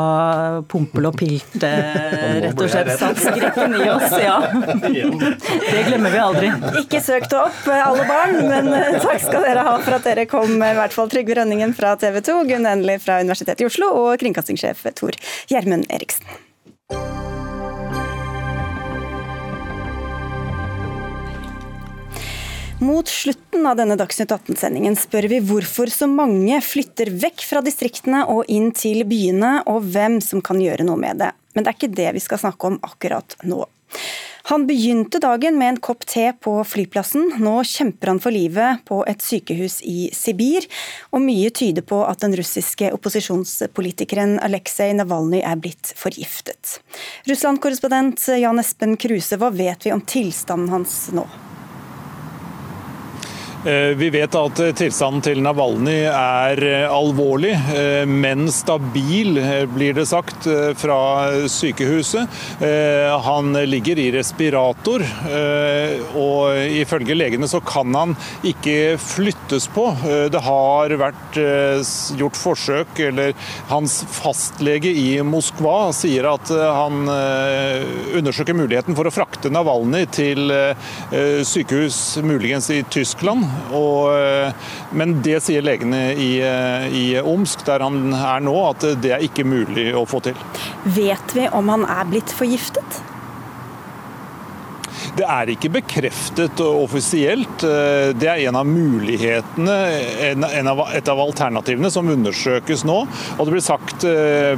[0.71, 4.39] Pompel og Pilt rett og slett satt skrekken i oss, ja.
[4.85, 6.53] Det glemmer vi aldri.
[6.85, 10.29] Ikke søk det opp, alle barn, men eh, takk skal dere ha for at dere
[10.31, 13.93] kom, i hvert fall Trygve Rønningen fra TV 2, Gunn Endelig fra Universitetet i Oslo
[14.05, 15.19] og kringkastingssjef Tor
[15.51, 16.44] Gjermund Eriksen.
[22.85, 28.27] Mot slutten av denne Dagsnytt 18-sendingen spør vi hvorfor så mange flytter vekk fra distriktene
[28.29, 31.31] og inn til byene, og hvem som kan gjøre noe med det.
[31.55, 33.63] Men det er ikke det vi skal snakke om akkurat nå.
[34.51, 37.39] Han begynte dagen med en kopp te på flyplassen.
[37.41, 40.69] Nå kjemper han for livet på et sykehus i Sibir,
[41.09, 46.83] og mye tyder på at den russiske opposisjonspolitikeren Aleksej Navalnyj er blitt forgiftet.
[47.33, 51.25] Russland-korrespondent Jan Espen Kruse, hva vet vi om tilstanden hans nå?
[53.97, 56.61] Vi vet at tilstanden til Navalny er
[56.93, 57.55] alvorlig,
[58.05, 59.39] men stabil,
[59.73, 60.45] blir det sagt
[60.77, 60.99] fra
[61.49, 62.29] sykehuset.
[63.25, 65.01] Han ligger i respirator,
[66.21, 68.13] og ifølge legene så kan han
[68.45, 69.87] ikke flyttes på.
[70.29, 71.41] Det har vært
[72.21, 73.33] gjort forsøk, eller
[73.73, 80.53] hans fastlege i Moskva sier at han undersøker muligheten for å frakte Navalny til
[81.49, 83.54] sykehus, muligens i Tyskland.
[83.75, 84.55] Og,
[84.97, 89.47] men det sier legene i, i, Omsk, der han er nå, at det er ikke
[89.49, 90.39] mulig å få til.
[90.85, 93.03] Vet vi om han er blitt forgiftet?
[95.15, 97.63] Det er ikke bekreftet offisielt.
[97.63, 99.77] Det er en av mulighetene,
[100.27, 102.97] et av alternativene som undersøkes nå.
[103.37, 104.07] Og Det blir sagt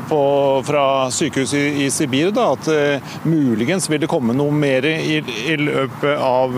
[0.08, 0.20] på,
[0.64, 5.56] fra sykehuset i, Sibir da, at uh, muligens vil det komme noe mer i, i
[5.60, 6.56] løpet av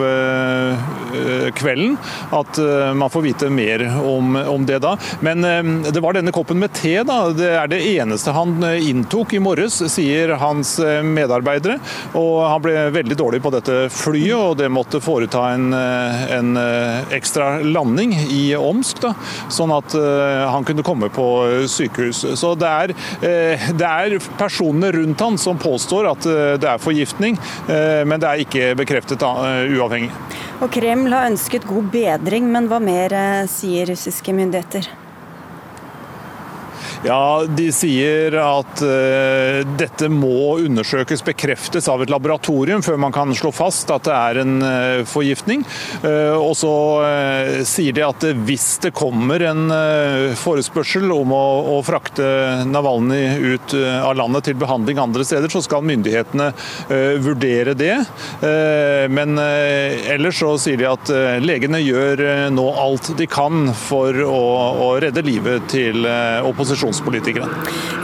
[1.59, 1.97] kvelden.
[2.35, 2.59] At
[2.99, 4.95] man får vite mer om, om det da.
[5.25, 5.43] Men
[5.87, 6.95] det var denne koppen med te.
[7.07, 11.79] da, Det er det eneste han inntok i morges, sier hans medarbeidere.
[12.19, 16.61] Og han ble veldig dårlig på dette flyet, og det måtte foreta en, en
[17.15, 19.15] ekstra landing i Omsk, da,
[19.53, 21.27] sånn at han kunne komme på
[21.71, 22.25] sykehus.
[22.39, 22.95] Så det er,
[23.79, 26.29] det er personene rundt han som påstår at
[26.63, 30.13] det er forgiftning, men det er ikke bekreftet uavhengig.
[30.63, 33.15] Og Kreml har ønsket god bedring, men hva mer
[33.51, 34.89] sier russiske myndigheter?
[37.07, 43.31] Ja, De sier at uh, dette må undersøkes, bekreftes av et laboratorium før man kan
[43.39, 45.63] slå fast at det er en uh, forgiftning.
[46.03, 46.73] Uh, og så
[47.69, 49.71] sier de at hvis det kommer en
[50.39, 52.25] forespørsel om å, å frakte
[52.69, 53.21] Navalny
[53.55, 56.49] ut av landet til behandling andre steder, så skal myndighetene
[57.23, 57.95] vurdere det.
[59.13, 62.23] men ellers så sier de at legene gjør
[62.55, 64.43] nå alt de kan for å,
[64.89, 66.09] å redde livet til
[66.89, 67.49] opposisjonspolitikere.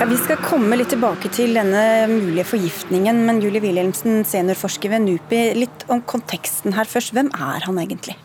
[0.01, 5.07] Ja, Vi skal komme litt tilbake til denne mulige forgiftningen, men Julie Wilhelmsen, seniorforsker ved
[5.07, 7.15] NUPI, litt om konteksten her først.
[7.15, 8.17] Hvem er han egentlig?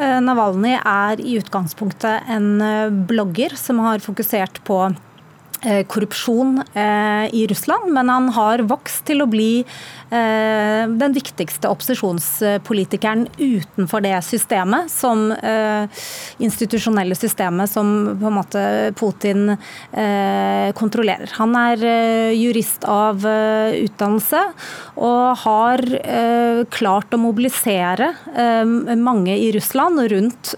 [0.00, 4.78] Navalny er i utgangspunktet en blogger som har fokusert på
[5.90, 6.62] korrupsjon
[7.32, 9.64] i Russland, men han har vokst til å bli
[10.10, 15.28] den viktigste opposisjonspolitikeren utenfor det systemet, som
[16.42, 18.62] institusjonelle systemet som på en måte
[18.98, 19.52] Putin
[20.80, 21.30] kontrollerer.
[21.38, 21.84] Han er
[22.34, 24.42] jurist av utdannelse
[24.98, 25.84] og har
[26.74, 28.10] klart å mobilisere
[28.98, 30.54] mange i Russland rundt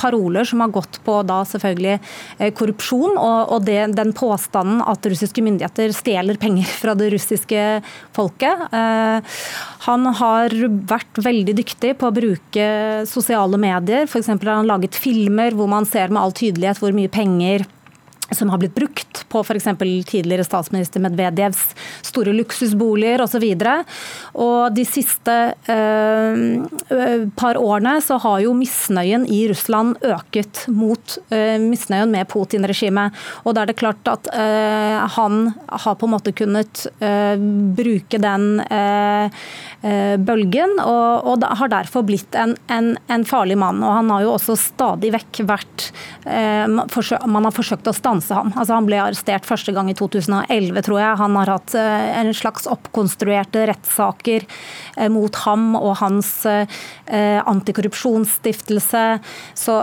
[0.00, 2.00] paroler som har gått på da selvfølgelig
[2.58, 7.66] korrupsjon og det, den påstanden at russiske myndigheter stjeler penger fra det russiske
[8.16, 8.66] folket.
[9.88, 10.54] Han har
[10.88, 12.66] vært veldig dyktig på å bruke
[13.10, 14.06] sosiale medier.
[14.06, 14.30] F.eks.
[14.32, 17.66] har han laget filmer hvor man ser med all tydelighet hvor mye penger
[18.36, 19.68] som har blitt brukt på f.eks.
[20.08, 21.72] tidligere statsminister Medvedevs
[22.04, 23.46] store luksusboliger osv.
[24.76, 25.36] De siste
[25.72, 33.16] eh, par årene så har jo misnøyen i Russland øket mot eh, misnøyen med Putin-regimet.
[33.44, 37.36] Og da er det klart at eh, han har på en måte kunnet eh,
[37.76, 39.42] bruke den eh,
[39.82, 43.82] eh, bølgen, og, og, har derfor blitt en, en, en, farlig mann.
[43.82, 45.88] Og han har jo også stadig vekk vært
[46.22, 48.52] Man har forsøkt å stanse ham.
[48.54, 51.18] Altså, han ble arrestert første gang i 2011, tror jeg.
[51.20, 54.46] Han har hatt en slags oppkonstruerte rettssaker
[55.12, 56.46] mot ham og hans
[57.08, 59.04] antikorrupsjonsstiftelse.
[59.58, 59.76] Så,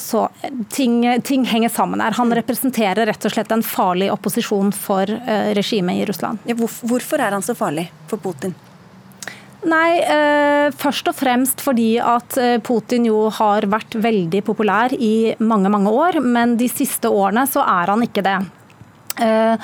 [0.00, 0.28] så
[0.74, 2.12] ting, ting henger sammen her.
[2.18, 5.06] Han representerer rett og slett en farlig opposisjon for
[5.56, 6.38] regimet i Russland.
[6.48, 8.54] Ja, hvorfor er han så farlig for Putin?
[9.64, 15.32] Nei, eh, først og fremst fordi at eh, Putin jo har vært veldig populær i
[15.40, 16.20] mange, mange år.
[16.20, 18.36] Men de siste årene så er han ikke det.
[19.14, 19.54] Uh,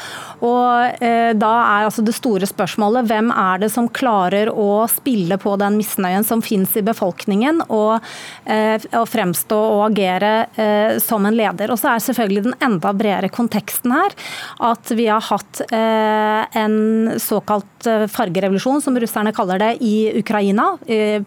[0.47, 5.39] og uh, Da er altså det store spørsmålet hvem er det som klarer å spille
[5.43, 7.99] på den misnøyen som finnes i befolkningen, og,
[8.47, 11.71] uh, og fremstå og agere som en leder.
[11.73, 14.15] Og så er selvfølgelig den enda bredere konteksten her
[14.63, 16.77] at vi har hatt en
[17.21, 20.67] såkalt fargerevolusjon, som russerne kaller det, i Ukraina,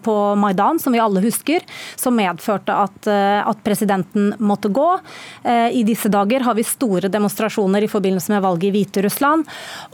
[0.05, 1.65] på Maidan, som vi alle husker,
[1.99, 4.89] som medførte at, at presidenten måtte gå.
[5.73, 9.45] I disse dager har vi store demonstrasjoner i forbindelse forbindelse med valget i Hviterussland.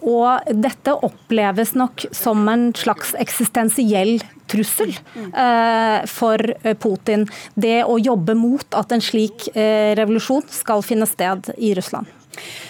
[0.04, 4.94] Og dette oppleves nok som en slags eksistensiell trussel
[5.36, 6.42] eh, for
[6.82, 7.28] Putin.
[7.56, 12.08] Det å jobbe mot at en slik eh, revolusjon skal finne sted i Russland.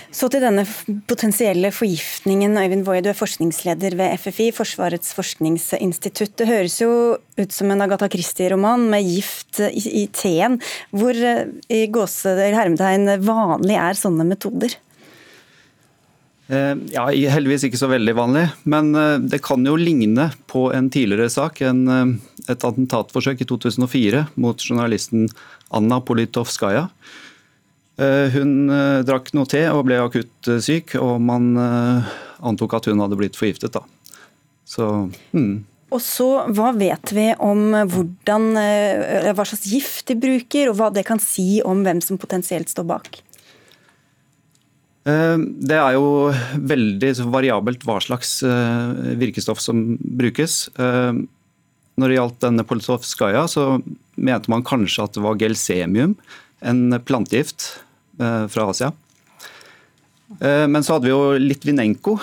[0.10, 0.64] Så til denne
[1.06, 2.58] potensielle forgiftningen.
[2.58, 6.34] Øyvind Woie, du er forskningsleder ved FFI, Forsvarets forskningsinstitutt.
[6.40, 6.92] Det høres jo
[7.38, 10.58] ut som en Agatha Christie-roman med gift i, i teen.
[10.90, 14.80] Hvor eh, i gåse, hermetegn vanlig er sånne metoder?
[16.50, 20.90] Eh, ja, Heldigvis ikke så veldig vanlig, men eh, det kan jo ligne på en
[20.90, 21.62] tidligere sak.
[21.62, 22.14] En, eh,
[22.50, 25.28] et attentatforsøk i 2004 mot journalisten
[25.70, 26.88] Anna Politovskaja.
[28.00, 28.72] Hun
[29.04, 33.76] drakk noe te og ble akutt syk, og man antok at hun hadde blitt forgiftet.
[33.76, 33.84] Da.
[34.64, 34.88] Så,
[35.36, 35.66] mm.
[35.92, 41.04] Og så, Hva vet vi om hvordan, hva slags gift de bruker, og hva det
[41.12, 43.20] kan si om hvem som potensielt står bak?
[45.10, 46.30] Eh, det er jo
[46.70, 50.68] veldig variabelt hva slags eh, virkestoff som brukes.
[50.76, 51.22] Eh,
[52.00, 53.68] når det gjaldt denne Polsovskaja, så
[54.20, 56.16] mente man kanskje at det var gelsemium,
[56.60, 57.70] en plantegift
[58.20, 58.90] fra Asia.
[60.44, 62.18] Men så hadde vi jo Litvinenko.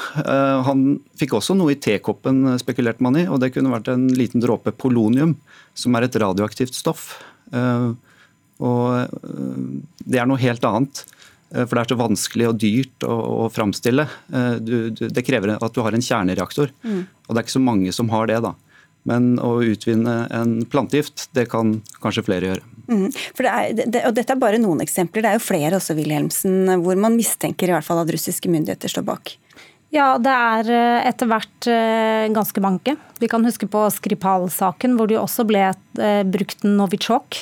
[0.69, 0.83] Han
[1.17, 3.25] fikk også noe i tekoppen, spekulerte man i.
[3.33, 5.35] Og det kunne vært en liten dråpe polonium,
[5.77, 7.15] som er et radioaktivt stoff.
[7.53, 8.85] Og
[10.05, 11.05] det er noe helt annet.
[11.55, 14.07] Eh, for det er så vanskelig og dyrt å, å framstille.
[14.33, 16.73] Eh, det krever at du har en kjernereaktor.
[16.87, 17.03] Mm.
[17.27, 18.41] Og det er ikke så mange som har det.
[18.45, 18.55] da.
[19.07, 22.67] Men å utvinne en plantegift, det kan kanskje flere gjøre.
[22.87, 23.07] Mm.
[23.11, 25.23] Det er, det, og dette er bare noen eksempler.
[25.23, 28.91] Det er jo flere også, Wilhelmsen, hvor man mistenker i hvert fall at russiske myndigheter
[28.91, 29.37] står bak.
[29.97, 32.97] Ja, det er eh, etter hvert eh, ganske mange.
[33.17, 37.39] Vi kan huske på Skripal-saken, hvor det også ble eh, brukt Novichok,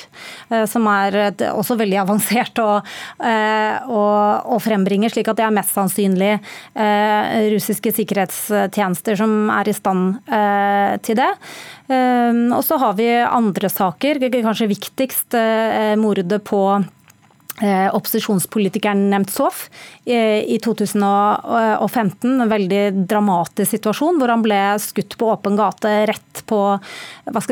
[0.71, 1.17] som er
[1.49, 4.03] også veldig avansert å, å,
[4.55, 6.35] å frembringe, slik at det er mest sannsynlig
[7.51, 10.19] russiske sikkerhetstjenester som er i stand
[11.03, 11.31] til det.
[11.89, 15.39] Og så har vi andre saker, kanskje viktigst
[15.99, 16.61] mordet på
[17.63, 19.69] opposisjonspolitikeren Nemtsov
[20.05, 22.41] eh, i 2015.
[22.41, 26.59] En veldig dramatisk situasjon hvor han ble skutt på åpen gate rett på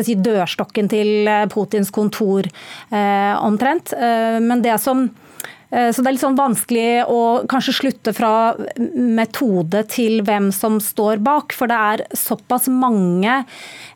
[0.03, 2.49] si, dørstokken til eh, Putins kontor
[2.93, 3.93] omtrent.
[3.93, 5.07] Men det som
[5.73, 11.23] så det er litt sånn vanskelig å kanskje slutte fra metode til hvem som står
[11.25, 13.92] bak, for det er såpass mange Eh,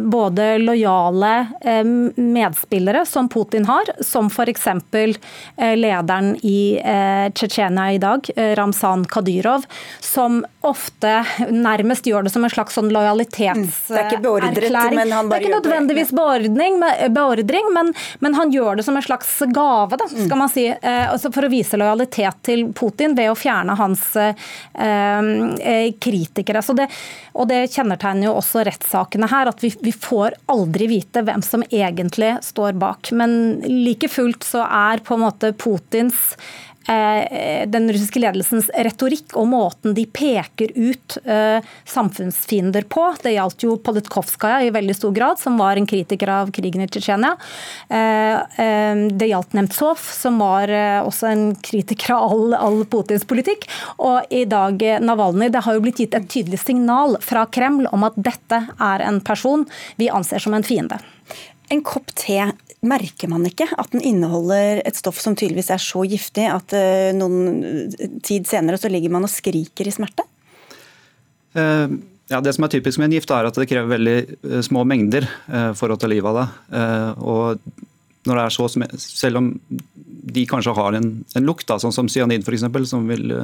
[0.00, 1.84] både lojale eh,
[2.16, 4.66] medspillere som Putin har, som f.eks.
[4.66, 6.80] Eh, lederen i
[7.34, 9.64] Tsjetsjenia i dag, Ramzan Kadyrov,
[10.00, 13.66] som ofte nærmest gjør det som en slags sånn lojalitetserklæring.
[13.66, 15.28] Mm.
[15.28, 16.80] Det er ikke nødvendigvis beordring,
[17.12, 21.32] beordring men, men, han gjør det som en slags gave, da, skal man si, altså
[21.34, 24.06] for å vise lojalitet til Putin ved å fjerne hans
[26.02, 26.62] kritikere.
[26.72, 26.88] Det,
[27.36, 31.42] og det kjennetegner jo også rettssaken sakene her at vi, vi, får aldri vite hvem
[31.42, 33.12] som egentlig står bak.
[33.12, 36.36] Men like fullt så er på en måte Putins
[36.86, 43.04] den russiske ledelsens retorikk og måten de peker ut uh, samfunnsfiender på.
[43.22, 46.88] Det gjaldt jo Politkovskaja i veldig stor grad, som var en kritiker av krigen i
[46.90, 47.36] Tsjetsjenia.
[47.92, 50.70] Uh, det gjaldt Nemtsov, som var
[51.06, 53.68] også en kritiker av all, all Putins politikk.
[54.02, 55.50] Og i dag Navalny.
[55.52, 59.20] Det har jo blitt gitt et tydelig signal fra Kreml om at dette er en
[59.24, 59.66] person
[60.00, 60.98] vi anser som en fiende.
[61.72, 62.50] En kopp te
[62.82, 67.10] merker man ikke at den inneholder et stoff som tydeligvis er så giftig at uh,
[67.16, 67.92] noen
[68.26, 70.26] tid senere så ligger man og skriker i smerte?
[71.54, 72.00] Uh,
[72.32, 75.26] ja, Det som er typisk med en gift, er at det krever veldig små mengder
[75.76, 76.46] for å ta livet av det.
[77.20, 77.58] og
[78.24, 78.68] når det er så,
[79.02, 79.50] Selv om
[80.32, 83.34] de kanskje har en, en lukt, da, sånn som cyanid f.eks., som vil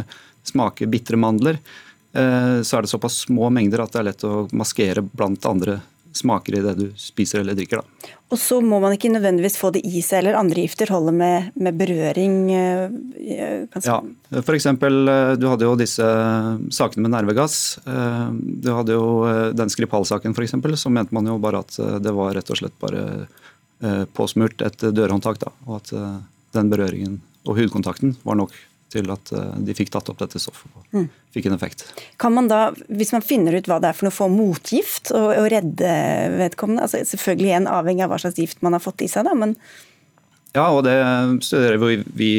[0.47, 1.59] smake bitre mandler,
[2.15, 5.83] så er det såpass små mengder at det er lett å maskere blant andre
[6.19, 7.81] smaker i det du spiser eller drikker.
[7.81, 8.13] Da.
[8.29, 11.51] Og så må man ikke nødvendigvis få det i seg, eller andre gifter holder med,
[11.57, 12.37] med berøring?
[12.53, 13.95] Eh, kanskje?
[13.95, 14.69] Ja, f.eks.
[14.69, 16.09] Eh, du hadde jo disse
[16.75, 17.79] sakene med nervegass.
[17.89, 18.27] Eh,
[18.65, 19.07] du hadde jo
[19.57, 23.29] den Skripal-saken f.eks., så mente man jo bare at det var rett og slett bare
[24.13, 25.39] påsmurt et dørhåndtak.
[25.41, 25.95] Da, og at
[26.57, 28.57] den berøringen og hudkontakten var nok
[28.93, 31.09] til at eh, de fikk tatt opp dette stoffet og mm.
[31.35, 31.85] fikk en effekt.
[32.21, 35.33] Kan man da, hvis man finner ut hva det er for noe, få motgift og,
[35.35, 35.93] og redde
[36.39, 36.87] vedkommende?
[36.87, 39.57] Altså Selvfølgelig igjen avhengig av hva slags gift man har fått i seg, da, men
[40.57, 40.97] Ja, og det
[41.45, 42.33] studerer vi, vi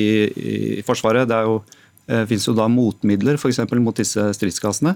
[0.80, 1.30] i Forsvaret.
[1.30, 1.60] Det er jo,
[2.10, 3.62] eh, finnes jo da motmidler f.eks.
[3.78, 4.96] mot disse stridsgassene.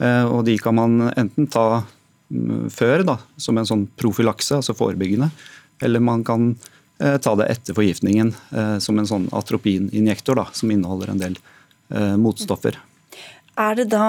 [0.00, 1.82] Eh, og de kan man enten ta
[2.32, 5.28] mm, før, da, som en sånn profylakse, altså forebyggende,
[5.84, 6.54] eller man kan
[6.98, 11.38] ta det etter forgiftningen eh, som en sånn atropininjektor da, som inneholder en del
[11.92, 12.78] eh, motstoffer.
[13.60, 14.08] Er det da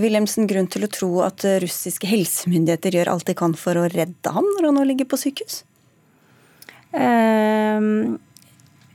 [0.00, 4.32] Wilhelmsen, grunn til å tro at russiske helsemyndigheter gjør alt de kan for å redde
[4.32, 5.62] ham når han nå ligger på sykehus?
[6.90, 8.18] Um,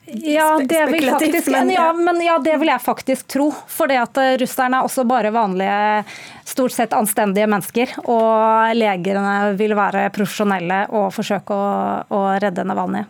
[0.05, 3.47] ja, det vil faktisk, ja, men ja, det vil jeg faktisk tro.
[3.71, 6.03] For det at russerne er også bare vanlige,
[6.45, 7.95] stort sett anstendige mennesker.
[8.03, 11.67] Og legene vil være profesjonelle og forsøke å,
[12.13, 13.07] å redde Navalnyj.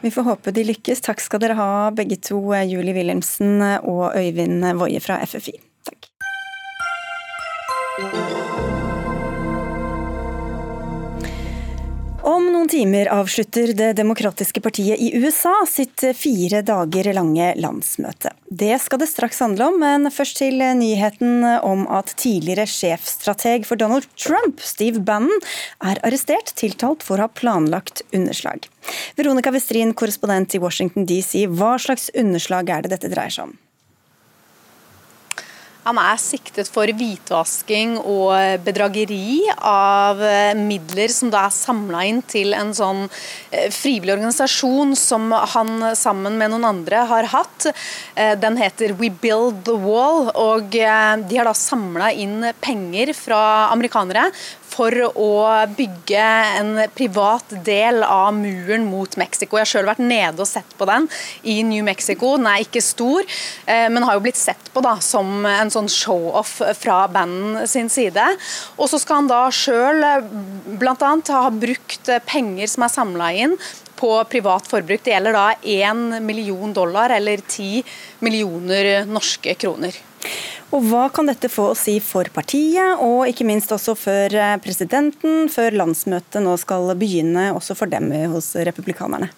[0.00, 1.04] Vi får håpe de lykkes.
[1.04, 5.58] Takk skal dere ha begge to, Julie Wilhelmsen og Øyvind Woie fra FFI.
[5.90, 6.10] Takk.
[12.20, 18.34] Om noen timer avslutter Det demokratiske partiet i USA sitt fire dager lange landsmøte.
[18.44, 23.80] Det skal det straks handle om, men først til nyheten om at tidligere sjefstrateg for
[23.80, 25.40] Donald Trump, Steve Bannon,
[25.80, 28.68] er arrestert, tiltalt for å ha planlagt underslag.
[29.16, 33.58] Veronica Westrin, korrespondent i Washington DC, hva slags underslag er det dette dreier seg om?
[35.86, 42.20] Han er siktet for hvitvasking og bedrageri av eh, midler som da er samla inn
[42.28, 47.70] til en sånn eh, frivillig organisasjon som han sammen med noen andre har hatt.
[48.14, 53.40] Eh, den heter We Build the Wall, og de har da samla inn penger fra
[53.72, 54.28] amerikanere
[54.70, 55.30] for å
[55.76, 56.26] bygge
[56.60, 59.58] en privat del av muren mot Mexico.
[59.58, 61.08] Jeg har sjøl vært nede og sett på den
[61.42, 62.36] i New Mexico.
[62.38, 63.26] Den er ikke stor,
[63.66, 67.90] eh, men har jo blitt sett på da, som en sånn show-off fra banden sin
[67.92, 68.24] side.
[68.78, 70.32] Og så skal han da sjøl eh,
[70.80, 71.12] bl.a.
[71.34, 73.56] ha brukt penger som er samla inn
[74.00, 75.02] på privat forbruk.
[75.04, 77.82] Det gjelder da 1 million dollar, eller 10
[78.24, 79.96] millioner norske kroner.
[80.70, 84.56] Og Hva kan dette få å si for partiet, og ikke minst også for eh,
[84.62, 89.32] presidenten, før landsmøtet nå skal begynne, også for dem hos republikanerne?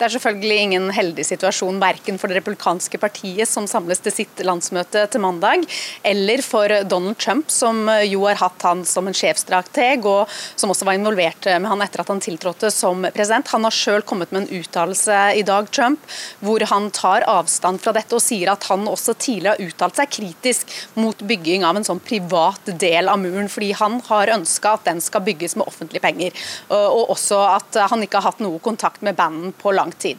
[0.00, 4.38] Det er selvfølgelig ingen heldig situasjon verken for det republikanske partiet, som samles til sitt
[4.48, 5.66] landsmøte til mandag,
[6.08, 10.88] eller for Donald Trump, som jo har hatt han som en sjefstrateg, og som også
[10.88, 13.52] var involvert med han etter at han tiltrådte som president.
[13.52, 16.08] Han har sjøl kommet med en uttalelse i dag, Trump,
[16.40, 20.16] hvor han tar avstand fra dette og sier at han også tidligere har uttalt seg
[20.16, 24.88] kritisk mot bygging av en sånn privat del av muren, fordi han har ønska at
[24.88, 26.40] den skal bygges med offentlige penger,
[26.72, 30.18] og også at han ikke har hatt noe kontakt med banden på lang lang tid.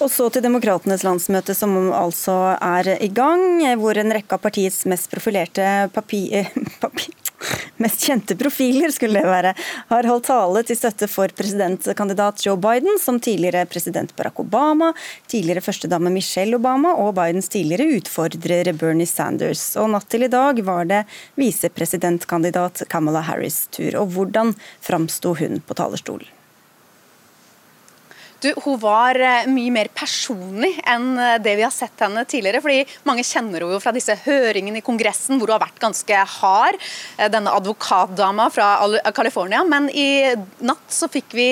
[0.00, 4.86] Og så til Demokratenes landsmøte, som altså er i gang, hvor en rekke av partiets
[4.86, 6.50] mest profilerte papir,
[6.80, 7.12] papir
[7.76, 9.52] mest kjente profiler skulle det være,
[9.90, 14.92] har holdt tale til støtte for presidentkandidat Joe Biden, som tidligere president Barack Obama,
[15.28, 19.74] tidligere førstedame Michelle Obama og Bidens tidligere utfordrer Bernie Sanders.
[19.76, 21.04] Og natt til i dag var det
[21.36, 23.92] visepresidentkandidat Kamala Harris' tur.
[24.00, 26.35] Og hvordan framsto hun på talerstolen?
[28.46, 32.60] Du, hun var eh, mye mer personlig enn eh, det vi har sett henne tidligere.
[32.62, 36.20] fordi Mange kjenner henne jo fra disse høringene i Kongressen hvor hun har vært ganske
[36.36, 36.78] hard.
[37.16, 38.68] Eh, denne advokatdama fra
[39.16, 39.64] California.
[39.66, 41.48] Men i natt så fikk vi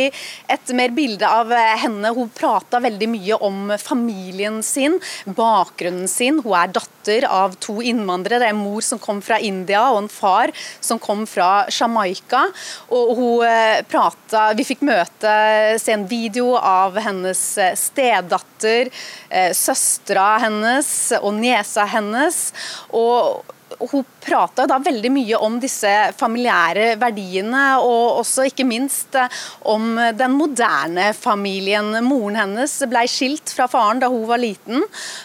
[0.55, 1.51] et mer bilde av
[1.83, 2.13] henne.
[2.15, 6.39] Hun prata veldig mye om familien sin, bakgrunnen sin.
[6.45, 8.43] Hun er datter av to innvandrere.
[8.45, 12.47] Det er en mor som kom fra India og en far som kom fra Jamaica.
[12.95, 15.33] Og hun prata Vi fikk møte,
[15.81, 18.93] se en video av av hennes eh, stedatter,
[19.29, 20.89] eh, søstera hennes
[21.21, 22.47] og niesa hennes.
[22.93, 29.99] og hun prata veldig mye om disse familiære verdiene, og også ikke minst eh, om
[30.15, 31.91] den moderne familien.
[32.07, 34.85] Moren hennes ble skilt fra faren da hun var liten,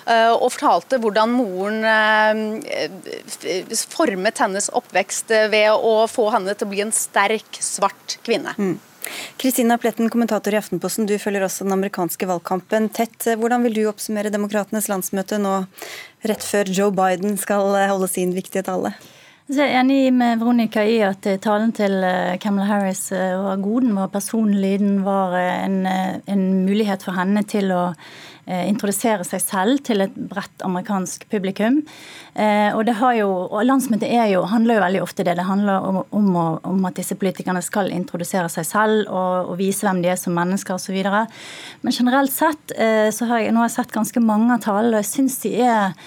[0.09, 1.85] og fortalte hvordan moren
[3.93, 8.55] formet hennes oppvekst ved å få henne til å bli en sterk, svart kvinne.
[8.57, 8.77] Mm.
[9.41, 13.29] Kristina Pletten, kommentator i Aftenposten, du følger også den amerikanske valgkampen tett.
[13.39, 15.61] Hvordan vil du oppsummere Demokratenes landsmøte nå
[16.27, 18.93] rett før Joe Biden skal holde sin viktige tale?
[19.49, 23.87] Jeg er enig med Veronica i at talen til Camelot Kamala Harris eh, var god.
[23.87, 24.75] Den var personlig.
[24.83, 25.79] Den var eh, en,
[26.29, 27.87] en mulighet for henne til å
[28.49, 31.83] Eh, introdusere seg selv til et bredt amerikansk publikum.
[32.39, 35.35] Eh, og det har jo, og Landsmøtet er jo, handler jo veldig ofte det.
[35.35, 36.29] Det handler om, om,
[36.71, 40.37] om at disse politikerne skal introdusere seg selv og, og vise hvem de er som
[40.37, 40.95] mennesker osv.
[41.83, 44.93] Men generelt sett eh, så har jeg nå har jeg sett ganske mange av talene,
[44.95, 45.97] og jeg syns de er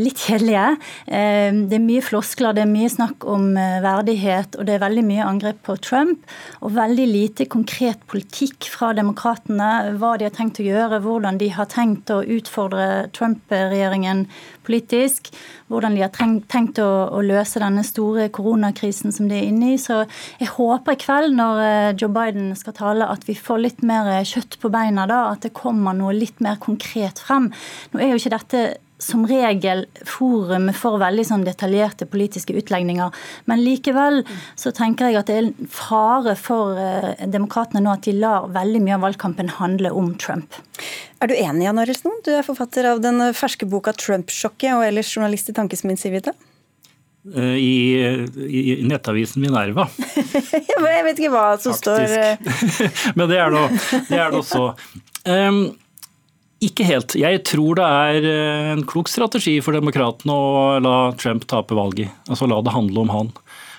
[0.00, 0.76] litt kjedelige.
[1.06, 3.48] Det er mye floskler, det er mye snakk om
[3.82, 6.22] verdighet, og det er veldig mye angrep på Trump.
[6.60, 9.96] Og veldig lite konkret politikk fra demokratene.
[9.98, 14.26] Hva de har tenkt å gjøre, hvordan de har tenkt å utfordre Trump-regjeringen
[14.66, 15.32] politisk.
[15.66, 19.80] Hvordan de har tenkt å, å, løse denne store koronakrisen som de er inne i.
[19.82, 20.04] Så
[20.38, 24.12] jeg håper i kveld når eh, Joe Biden skal tale, at vi får litt mer
[24.26, 25.24] kjøtt på beina da.
[25.32, 27.50] At det kommer noe litt mer konkret frem.
[27.92, 28.66] Nå er jo ikke dette
[28.98, 33.12] som regel forum for veldig sånn detaljerte politiske utlegninger.
[33.50, 34.22] Men likevel
[34.56, 38.48] så tenker jeg at det er en fare for eh, demokratene nå at de lar
[38.54, 40.56] veldig mye av valgkampen handle om Trump.
[41.20, 45.12] Er du enig, Jan Arild Du er forfatter av den ferske boka 'Trump-sjokket', og ellers
[45.12, 46.32] journalist i Tankesmien Civita?
[47.34, 49.88] Eh, I, i, nettavisen Minerva.
[50.96, 51.82] jeg vet ikke hva som Faktisk.
[51.82, 54.70] står Men det er nå så.
[55.26, 55.74] Um,
[56.64, 57.16] ikke helt.
[57.20, 62.12] Jeg tror det er eh, en klok strategi for demokratene å la Trump tape valget.
[62.30, 63.32] Altså la det handle om han.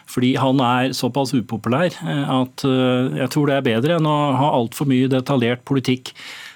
[0.08, 4.18] Fordi han er såpass upopulær eh, at eh, jeg tror det er bedre enn å
[4.38, 6.14] ha altfor mye detaljert politikk.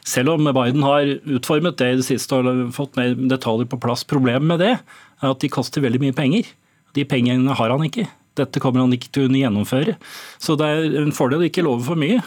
[0.08, 4.06] Selv om Biden har utformet det i det siste og fått mer detaljer på plass.
[4.06, 6.54] Problemet med det er at de koster veldig mye penger.
[6.98, 8.06] De pengene har han ikke.
[8.38, 9.98] Dette kommer han ikke til å gjennomføre.
[10.42, 12.22] Så det er en fordel å ikke love for mye,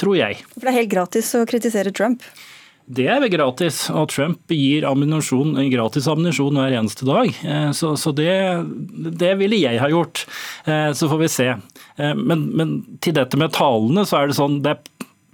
[0.00, 0.40] tror jeg.
[0.54, 2.24] For det er helt gratis å kritisere Trump?
[2.86, 3.84] Det er gratis.
[3.94, 7.30] Og Trump gir ammunisjon, gratis ammunisjon hver eneste dag.
[7.46, 8.32] Eh, så, så det,
[9.20, 10.24] det, ville jeg ha gjort.
[10.66, 11.48] Eh, så får vi se.
[11.96, 12.74] Eh, men, men
[13.04, 14.76] til dette med talene, så er det sånn det,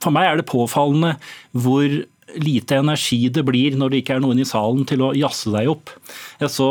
[0.05, 1.16] For meg er det påfallende
[1.57, 1.88] hvor
[2.36, 5.70] lite energi det blir når det ikke er noen i salen til å jazze deg
[5.72, 5.94] opp.
[6.42, 6.68] Jeg så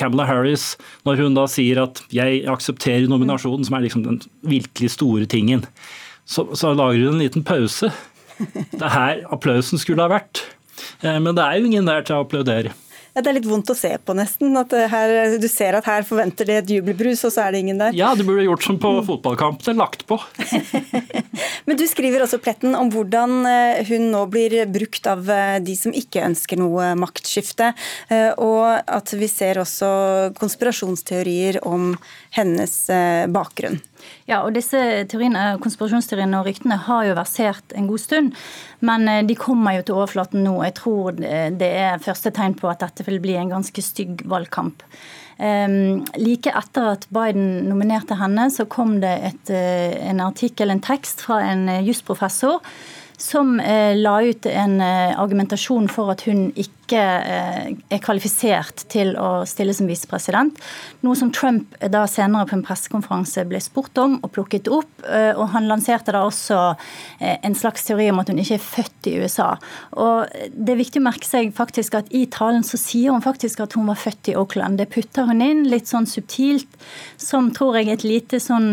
[0.00, 0.70] Camilla Harris
[1.04, 5.66] når hun da sier at 'jeg aksepterer nominasjonen', som er liksom den virkelig store tingen.
[6.24, 7.92] Så, så lager hun en liten pause
[8.38, 10.44] det er her applausen skulle ha vært.
[11.02, 12.74] Eh, men det er jo ingen der til å applaudere.
[13.16, 14.52] Ja, det er litt vondt å se på, nesten.
[14.60, 15.12] At her,
[15.42, 17.96] du ser at her forventer de et jubelbrus, og så er det ingen der.
[17.96, 20.20] Ja, du burde gjort som på fotballkampene, lagt på.
[21.66, 25.74] Men du skriver også Pletten om hvordan eh, hun nå blir brukt av eh, de
[25.80, 27.72] som ikke ønsker noe maktskifte,
[28.38, 29.88] og at vi ser også
[30.38, 31.90] konspirasjonsteorier om
[32.36, 32.74] hennes
[33.34, 33.80] bakgrunn.
[34.28, 34.80] Ja, og disse
[35.10, 38.34] teoriene, konspirasjonsteoriene og ryktene har jo versert en god stund.
[38.84, 40.56] Men eh, de kommer jo til overflaten nå.
[40.68, 44.84] Jeg tror det er første tegn på at dette vil bli en ganske stygg valgkamp.
[45.38, 50.82] Um, like etter at Biden nominerte henne, så kom det et, eh, en artikkel, en
[50.82, 52.58] tekst fra en eh, jusprofessor
[53.18, 59.10] som eh, la ut en eh, argumentasjon for at hun ikke eh, er kvalifisert til
[59.18, 60.54] å stille som visepresident.
[61.02, 64.90] Noe som Trump da senere på en pressekonferanse ble spurt om og plukket opp.
[65.08, 66.56] Og han lanserte da også
[67.18, 69.50] en slags teori om at hun ikke er født i USA.
[70.00, 73.62] Og det er viktig å merke seg faktisk at i talen så sier hun faktisk
[73.64, 74.80] at hun var født i Oakland.
[74.80, 76.70] Det putter hun inn litt sånn subtilt,
[77.20, 78.72] som tror jeg et lite sånn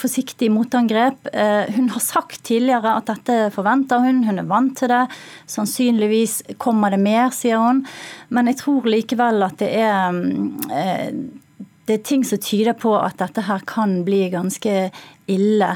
[0.00, 1.30] forsiktig motangrep.
[1.76, 5.04] Hun har sagt tidligere at dette forventer hun, hun er vant til det.
[5.50, 7.84] Sannsynligvis kommer det mer, sier hun.
[8.34, 11.12] Men jeg tror likevel at det er mm, eh,
[11.88, 14.90] det er ting som tyder på at dette her kan bli ganske
[15.30, 15.74] ille.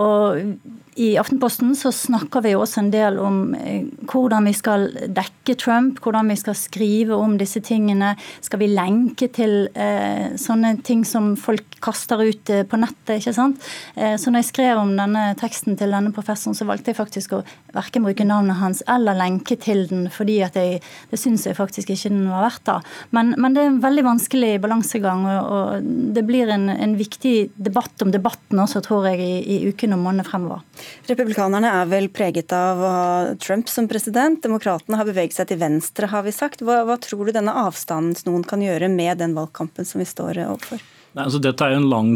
[0.00, 0.56] Og
[1.00, 6.02] i Aftenposten så snakker vi også en del om eh, hvordan vi skal dekke Trump,
[6.04, 8.12] hvordan vi skal skrive om disse tingene.
[8.44, 13.14] Skal vi lenke til eh, sånne ting som folk kaster ut eh, på nettet?
[13.16, 13.64] ikke sant?
[13.96, 17.38] Eh, så når jeg skrev om denne teksten til denne professoren, så valgte jeg faktisk
[17.38, 17.42] å
[17.72, 21.94] verken bruke navnet hans eller lenke til den, fordi at jeg, det syns jeg faktisk
[21.94, 22.76] ikke den var verdt da.
[23.16, 27.54] Men, men, det er en veldig vanskelig balansegang, og, og det blir en, en, viktig
[27.56, 30.62] debatt om debatten også, tror jeg, i, i ukene og månedene fremover.
[31.08, 33.10] Republikanerne er vel preget av å ha
[33.42, 34.42] Trump som president.
[34.44, 36.64] Demokratene har beveget seg til venstre, har vi sagt.
[36.64, 40.44] Hva, hva tror du denne avstanden noen kan gjøre med den valgkampen som vi står
[40.46, 40.82] overfor?
[41.12, 42.12] Nei, altså dette er jo en lang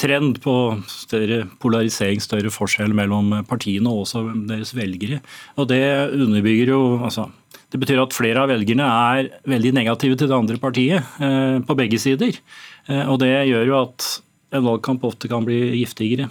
[0.00, 0.54] trend på
[0.88, 5.20] større polarisering, større forskjell mellom partiene og også deres velgere.
[5.60, 5.82] Og Det
[6.16, 7.28] underbygger jo altså,
[7.68, 11.76] Det betyr at flere av velgerne er veldig negative til det andre partiet eh, på
[11.76, 12.40] begge sider.
[12.88, 14.08] Eh, og Det gjør jo at
[14.54, 16.28] en valgkamp ofte kan bli giftigere.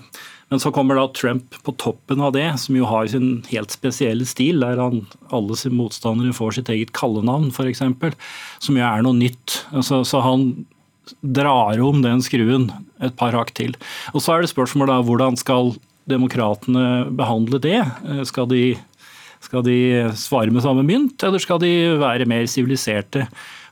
[0.54, 4.28] Men så kommer da Trump på toppen av det, som jo har sin helt spesielle
[4.30, 5.02] stil, der han,
[5.34, 7.82] alle sine motstandere får sitt eget kallenavn, f.eks.,
[8.62, 9.64] som jo er noe nytt.
[9.74, 10.52] Altså, så han
[11.22, 12.70] drar om den skruen
[13.04, 13.76] et par hakk til.
[14.14, 15.74] Og Så er det spørsmål da, hvordan skal
[16.10, 17.82] demokratene behandle det?
[18.30, 18.64] Skal de,
[19.42, 19.78] skal de
[20.18, 23.26] svare med samme mynt, eller skal de være mer siviliserte?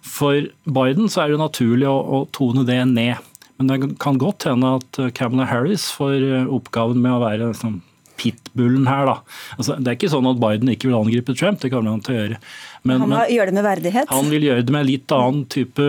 [0.04, 3.22] For Biden så er det naturlig å, å tone det ned.
[3.62, 7.82] Men det kan godt hende at Camelot Harris får eh, oppgaven med å være sånn
[8.20, 9.08] pitbullen her.
[9.10, 9.16] da.
[9.58, 12.16] Altså, det er ikke sånn at Biden ikke vil angripe Trump, det kommer han til
[12.16, 12.40] å gjøre.
[12.84, 14.12] Men, han vil gjøre det med verdighet?
[14.12, 15.88] Han vil gjøre det med litt annen type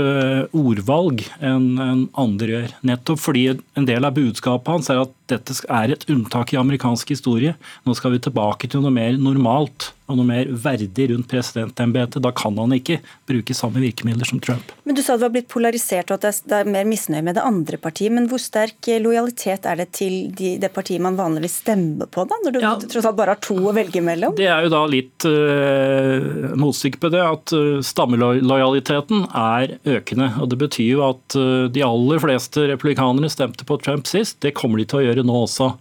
[0.54, 2.76] ordvalg enn en andre gjør.
[2.86, 7.14] Nettopp fordi en del av budskapet hans er at dette er et unntak i amerikansk
[7.16, 7.56] historie.
[7.84, 12.20] Nå skal vi tilbake til noe mer normalt og noe mer verdig rundt presidentembetet.
[12.24, 12.98] Da kan han ikke
[13.28, 14.72] bruke samme virkemidler som Trump.
[14.84, 17.44] Men Du sa du har blitt polarisert og at det er mer misnøye med det
[17.44, 18.12] andre partiet.
[18.12, 22.38] Men hvor sterk lojalitet er det til de, det partiet man vanligvis stemmer på, da?
[22.44, 24.36] Når du ja, tross alt bare har to å velge mellom?
[24.36, 30.34] Det er jo da litt uh, motstykke på det at uh, stammelojaliteten er økende.
[30.40, 34.42] og Det betyr jo at uh, de aller fleste republikanere stemte på Trump sist.
[34.44, 35.72] Det kommer de til å gjøre nå også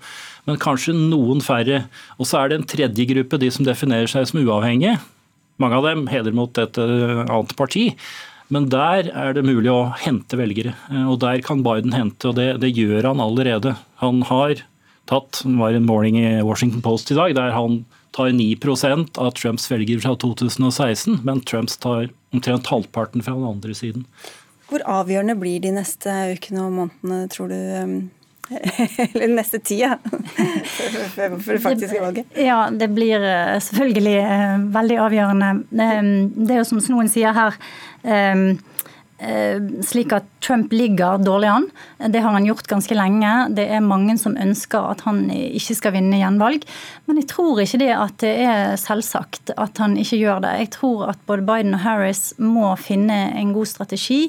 [0.50, 1.86] men kanskje noen færre.
[2.20, 4.98] Og så er det en tredje gruppe, de som definerer seg som uavhengige.
[5.62, 7.92] Mange av dem heder mot et annet parti.
[8.54, 10.76] Men der er det mulig å hente velgere,
[11.08, 13.78] og der kan Biden hente, og det, det gjør han allerede.
[14.04, 14.60] Han har
[15.10, 17.82] tatt, det var en morning i Washington Post i dag, der han
[18.14, 23.78] tar 9% av Trumps velgere fra 2016, men Trumps tar omtrent halvparten fra den andre
[23.78, 24.06] siden.
[24.70, 27.58] Hvor avgjørende blir de neste ukene og månedene, tror du,
[29.14, 32.38] Eller neste tida for det faktiske valget?
[32.40, 35.50] Ja, det blir eh, selvfølgelig eh, veldig avgjørende.
[35.88, 37.58] Ehm, det er jo som noen sier her
[39.24, 41.68] Eh, slik at Trump ligger dårlig an.
[42.12, 43.32] Det har han gjort ganske lenge.
[43.56, 46.66] Det er mange som ønsker at han ikke skal vinne gjenvalg.
[47.08, 50.54] Men jeg tror ikke det at det er selvsagt at han ikke gjør det.
[50.66, 54.26] Jeg tror at både Biden og Harris må finne en god strategi.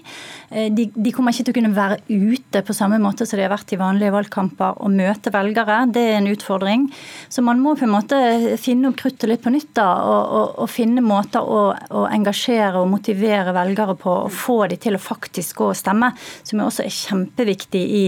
[0.50, 3.46] Eh, de, de kommer ikke til å kunne være ute på samme måte som de
[3.46, 5.82] har vært i vanlige valgkamper og møte velgere.
[5.90, 6.86] Det er en utfordring.
[7.28, 8.20] Så man må på en måte
[8.62, 12.82] finne opp kruttet litt på nytt da, og, og, og finne måter å, å engasjere
[12.82, 14.18] og motivere velgere på.
[14.24, 16.03] og få de til å faktisk gå og stemme,
[16.42, 18.02] som også er kjempeviktig i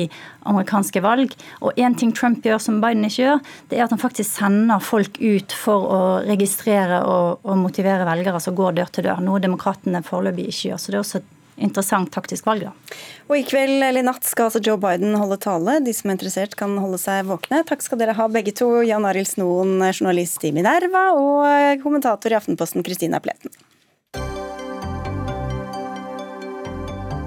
[0.46, 1.34] amerikanske valg.
[1.62, 3.40] Og én ting Trump gjør som Biden ikke gjør,
[3.70, 8.42] det er at han faktisk sender folk ut for å registrere og, og motivere velgere
[8.42, 10.82] som går dør til dør, noe demokratene foreløpig ikke gjør.
[10.82, 12.66] Så det er også et interessant taktisk valg.
[12.68, 12.96] Da.
[13.30, 15.78] Og I kveld eller i natt skal altså Joe Biden holde tale.
[15.84, 17.62] De som er interessert kan holde seg våkne.
[17.68, 18.68] Takk skal dere ha begge to.
[18.86, 23.54] Jan Arild Snoen, journalist i Minerva, og kommentator i Aftenposten Kristina Pleten.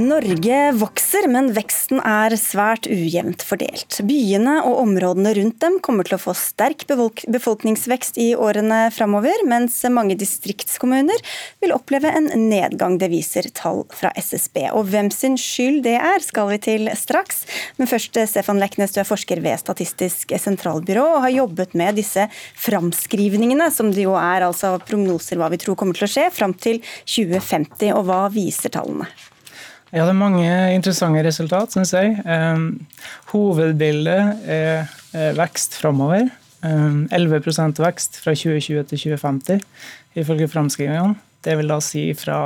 [0.00, 3.98] Norge vokser, men veksten er svært ujevnt fordelt.
[4.06, 9.76] Byene og områdene rundt dem kommer til å få sterk befolkningsvekst i årene framover, mens
[9.92, 11.20] mange distriktskommuner
[11.60, 12.96] vil oppleve en nedgang.
[13.00, 14.70] Det viser tall fra SSB.
[14.78, 17.44] Og hvem sin skyld det er, skal vi til straks.
[17.76, 22.24] Men først, Stefan Leknes, du er forsker ved Statistisk sentralbyrå og har jobbet med disse
[22.62, 26.56] framskrivningene, som det jo er altså prognoser hva vi tror kommer til å skje fram
[26.56, 27.92] til 2050.
[27.98, 29.10] Og hva viser tallene?
[29.90, 32.20] Ja, det er mange interessante resultat, syns jeg.
[32.22, 32.78] Um,
[33.32, 36.28] hovedbildet er vekst framover.
[36.62, 39.64] Um, 11% vekst fra 2020 til 2050,
[40.22, 41.16] ifølge framskrivingene.
[41.42, 42.38] Det vil da si fra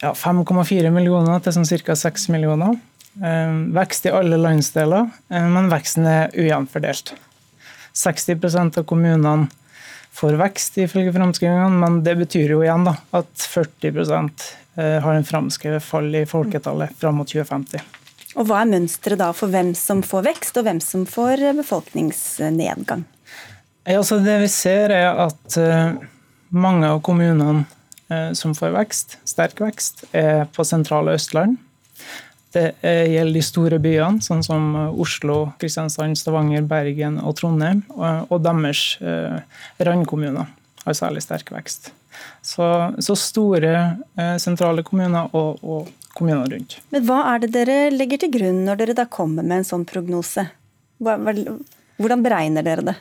[0.00, 1.94] ja, 5,4 millioner til sånn ca.
[2.02, 2.74] 6 millioner.
[3.22, 7.14] Um, vekst i alle landsdeler, men veksten er ujevnt fordelt.
[7.94, 9.50] 60% av kommunene
[10.12, 15.26] får vekst, ifølge framskrivingene, men det betyr jo igjen da, at 40 eh, har en
[15.26, 17.82] framskrevet fall i folketallet fram mot 2050.
[18.38, 23.04] Og Hva er mønsteret da for hvem som får vekst, og hvem som får befolkningsnedgang?
[23.88, 25.96] Ja, altså det vi ser er at uh,
[26.54, 27.66] mange av kommunene
[28.34, 31.60] som får vekst, sterk vekst, er på sentrale Østland.
[32.50, 37.84] Det gjelder de store byene, sånn som Oslo, Kristiansand, Stavanger, Bergen og Trondheim.
[37.94, 39.38] Og deres eh,
[39.86, 40.50] randkommuner
[40.84, 41.92] har særlig sterk vekst.
[42.42, 42.66] Så,
[42.98, 43.72] så store
[44.18, 46.80] eh, sentrale kommuner og, og, kommuner rundt.
[46.90, 49.84] Men Hva er det dere legger til grunn når dere da kommer med en sånn
[49.88, 50.48] prognose?
[51.00, 52.96] Hvordan beregner dere det?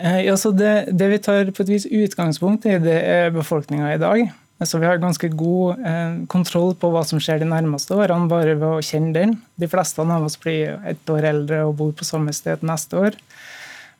[0.00, 4.00] Eh, ja, det, det, vi tar på et vis utgangspunkt i, det er befolkninga i
[4.02, 4.32] dag.
[4.64, 8.58] Så vi har ganske god eh, kontroll på hva som skjer de nærmeste årene, bare
[8.58, 9.38] ved å kjenne den.
[9.56, 13.16] De fleste av oss blir ett år eldre og bor på samme sted neste år.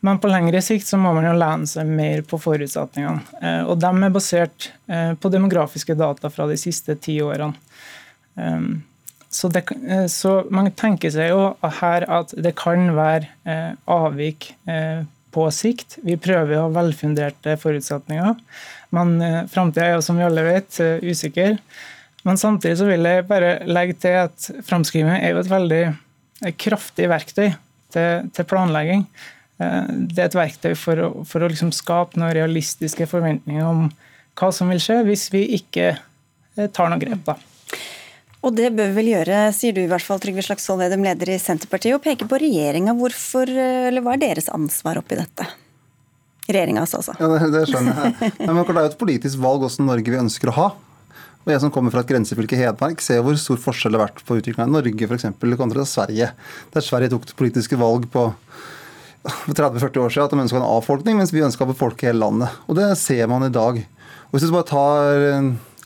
[0.00, 3.20] Men på lengre sikt så må man jo lene seg mer på forutsetningene.
[3.40, 7.56] Eh, og de er basert eh, på demografiske data fra de siste ti årene.
[8.40, 8.70] Eh,
[9.30, 9.66] så, det,
[10.10, 11.42] så, man tenker seg jo
[11.80, 14.48] her at det kan være avvik
[15.34, 15.98] på sikt.
[16.06, 18.36] Vi prøver å ha velfunderte forutsetninger.
[18.96, 21.58] Men eh, framtida er jo, som vi alle vet, eh, usikker.
[22.26, 26.54] Men samtidig så vil jeg bare legge til at framskriving er jo et veldig eh,
[26.58, 27.48] kraftig verktøy
[27.94, 29.06] til, til planlegging.
[29.60, 33.90] Det er et verktøy for å, for å liksom skape noen realistiske forventninger om
[34.40, 35.90] hva som vil skje hvis vi ikke
[36.72, 37.26] tar noen grep.
[37.26, 37.34] da.
[38.40, 41.34] Og det bør vi vel gjøre, sier du i hvert fall, Trygve Slagsvold Vedum, leder
[41.34, 42.94] i Senterpartiet, og peker på regjeringa.
[42.96, 45.44] Hvorfor, eller hva er deres ansvar oppi dette?
[46.48, 47.14] Regjeringas, altså.
[47.20, 48.32] Ja, det, skjønner jeg.
[48.40, 50.70] Men det er jo et politisk valg hvordan Norge vi ønsker å ha.
[51.44, 54.24] Og Jeg som kommer fra et grensefylke Hedmark, ser hvor stor forskjell det har vært
[54.24, 56.32] på utviklinga i Norge eksempel, kontra Sverige.
[56.72, 58.26] Der Sverige tok det politiske valg på
[59.52, 62.60] 30-40 år siden at de ønska en avfolkning, mens vi ønska å befolke hele landet.
[62.68, 63.80] Og Det ser man i dag.
[64.28, 65.26] Og Hvis vi bare tar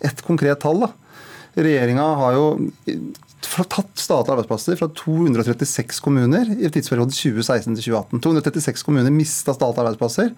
[0.07, 0.95] ett konkret tall da.
[1.55, 2.47] Regjeringa har jo
[3.45, 8.23] tatt statlige arbeidsplasser fra 236 kommuner i tidsperioden 2016 til 2018.
[8.25, 10.33] 236 kommuner mista statlige arbeidsplasser,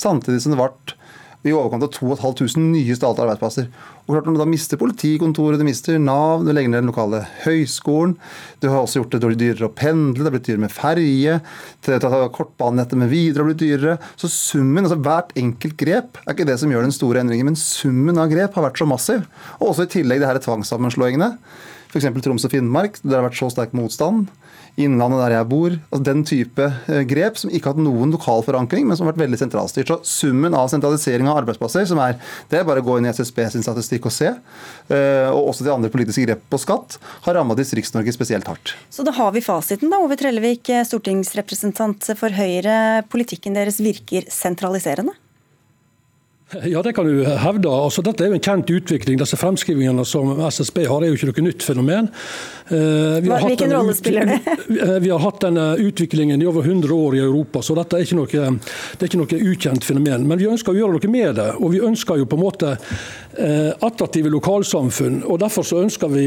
[0.00, 0.96] samtidig som det ble
[1.42, 3.66] i overkant av 2500 nye statlige arbeidsplasser.
[4.06, 7.24] Og klart Når du da mister politikontoret, du mister Nav, du legger ned den lokale
[7.42, 8.14] høyskolen,
[8.62, 11.40] du har også gjort det dyrere å pendle, det har blitt dyrere med ferje,
[12.36, 13.98] kortbanenettet med videre har blitt dyrere.
[14.16, 17.58] Så summen, altså hvert enkelt grep, er ikke det som gjør den store endringen, men
[17.58, 19.26] summen av grep har vært så massiv.
[19.60, 21.34] Og også i tillegg det her tvangssammenslåingene
[21.92, 22.08] f.eks.
[22.24, 24.30] Troms og Finnmark, der det har vært så sterk motstand.
[24.80, 25.74] Innlandet der jeg bor.
[25.90, 29.12] altså Den type eh, grep som ikke har hatt noen lokal forankring, men som har
[29.12, 29.90] vært veldig sentralstyrt.
[29.90, 32.16] Så Summen av sentralisering av arbeidsplasser, som er
[32.48, 35.66] det er bare å gå inn i SSB sin statistikk og se, eh, og også
[35.66, 36.96] de andre politiske grep på skatt,
[37.26, 38.74] har ramma Distrikts-Norge spesielt hardt.
[38.92, 40.00] Så da har vi fasiten, da.
[40.00, 43.04] Ove Trellevik, eh, stortingsrepresentant for Høyre.
[43.12, 45.12] Politikken deres virker sentraliserende?
[46.64, 47.68] Ja, det kan du hevde.
[47.68, 49.16] Altså, dette er jo en kjent utvikling.
[49.20, 52.10] Disse fremskrivingene som SSB har, er jo ikke noe nytt fenomen.
[52.68, 54.40] Eh, hvilken rolle spiller det?
[54.82, 58.06] Eh, vi har hatt denne utviklingen i over 100 år i Europa, så dette er
[58.06, 60.26] ikke noe, det er ikke noe ukjent fenomen.
[60.28, 61.48] Men vi ønsker å gjøre noe med det.
[61.60, 65.22] Og vi ønsker jo på en måte eh, attraktive lokalsamfunn.
[65.26, 66.26] og Derfor så ønsker vi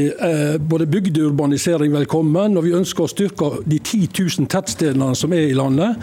[0.58, 4.10] både bygdeurbanisering velkommen, og vi ønsker å styrke de 10
[4.40, 6.02] 000 tettstedene som er i landet.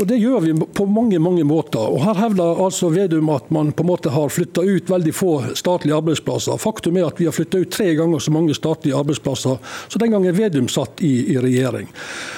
[0.00, 1.80] Og Det gjør vi på mange mange måter.
[1.80, 5.32] Og Her hevder altså Vedum at man på en måte har flytta ut veldig få
[5.54, 6.56] statlige arbeidsplasser.
[6.56, 10.14] Faktum er at vi har flytta ut tre ganger så mange statlige arbeidsplasser så den
[10.14, 11.90] gangen Vedum satt i, i regjering.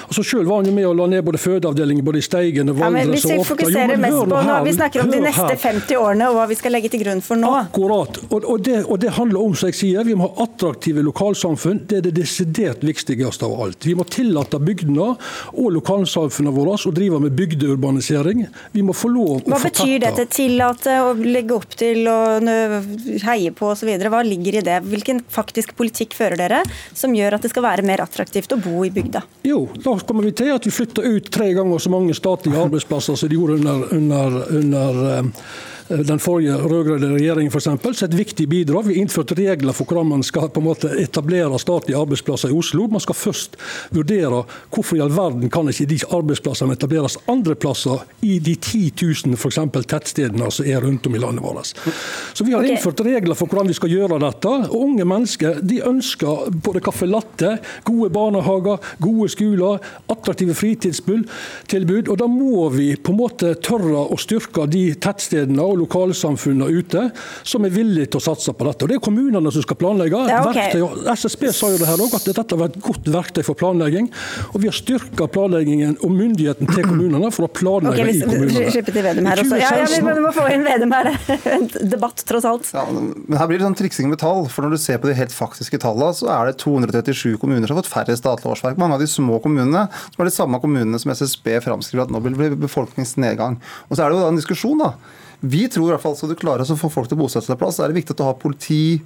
[0.09, 2.79] Så Selv var han jo med å la ned både fødeavdelinger både i Steigen og
[2.81, 3.05] Valdres.
[3.05, 6.39] Ja, hvis vi fokuserer mest på nå, Vi snakker om de neste 50 årene og
[6.39, 7.53] hva vi skal legge til grunn for nå.
[7.61, 8.19] Akkurat.
[8.29, 11.83] Og, og, det, og det, handler om, som jeg sier, vi må ha attraktive lokalsamfunn.
[11.87, 13.87] Det er det desidert viktigste av alt.
[13.87, 18.45] Vi må tillate bygdene og lokalsamfunnene våre å drive med bygd bygdeurbanisering.
[18.71, 20.25] Vi må få lov å Hva betyr dette?
[20.33, 22.47] Tillate å legge opp til og
[23.23, 23.91] heie på osv.
[24.03, 24.79] Hva ligger i det?
[24.87, 28.83] Hvilken faktisk politikk fører dere som gjør at det skal være mer attraktivt å bo
[28.85, 29.23] i bygda?
[29.47, 33.19] Jo, da kommer vi til at vi flytter ut tre ganger så mange statlige arbeidsplasser
[33.19, 35.23] som de gjorde under, under, under Eh,
[35.89, 38.87] den forrige rød-grønne regjeringen eksempel, så et viktig bidrag.
[38.87, 42.87] Vi innførte regler for hvordan man skal på en måte etablere statlige arbeidsplasser i Oslo.
[42.91, 43.57] Man skal først
[43.93, 48.93] vurdere hvorfor i all verden kan ikke de arbeidsplassene etableres andre plasser i de 10
[49.27, 51.73] 000 for eksempel, tettstedene som er rundt om i landet vårt.
[52.33, 52.75] Så Vi har okay.
[52.75, 54.49] innført regler for hvordan vi skal gjøre dette.
[54.49, 59.79] og Unge mennesker de ønsker både caffè latte, gode barnehager, gode skoler,
[60.11, 62.09] attraktive fritidstilbud.
[62.09, 67.05] og Da må vi på en måte tørre å styrke de tettstedene og lokalsamfunnene ute
[67.47, 68.85] som er villige til å satse på dette.
[68.85, 70.23] Og Det er kommunene som skal planlegge.
[70.29, 70.73] Ja, okay.
[70.73, 74.09] Verktøy, SSB sa jo det her også, at dette var et godt verktøy for planlegging.
[74.51, 78.83] Og vi har styrka planleggingen og myndigheten til kommunene for å planlegge okay, i kommunene.
[78.93, 79.59] Til Vedum her også.
[79.59, 81.11] Ja, ja, vi, må få inn Vedum her.
[81.53, 82.69] En debatt, tross alt.
[82.73, 84.47] Ja, men her blir det sånn triksing med tall.
[84.51, 87.77] for Når du ser på de helt faktiske tallene, så er det 237 kommuner som
[87.77, 88.79] har fått færre statlige årsverk.
[88.81, 92.21] Mange av de små kommunene, som er de samme kommunene som SSB framskriver at nå
[92.25, 93.59] vil bli befolkningsnedgang.
[93.89, 94.93] Og så er det jo da en diskusjon, da.
[95.43, 97.59] Vi tror i hvert fall skal du klare å få folk til å bosette seg
[97.59, 99.01] plass, så er det viktig at du har politi,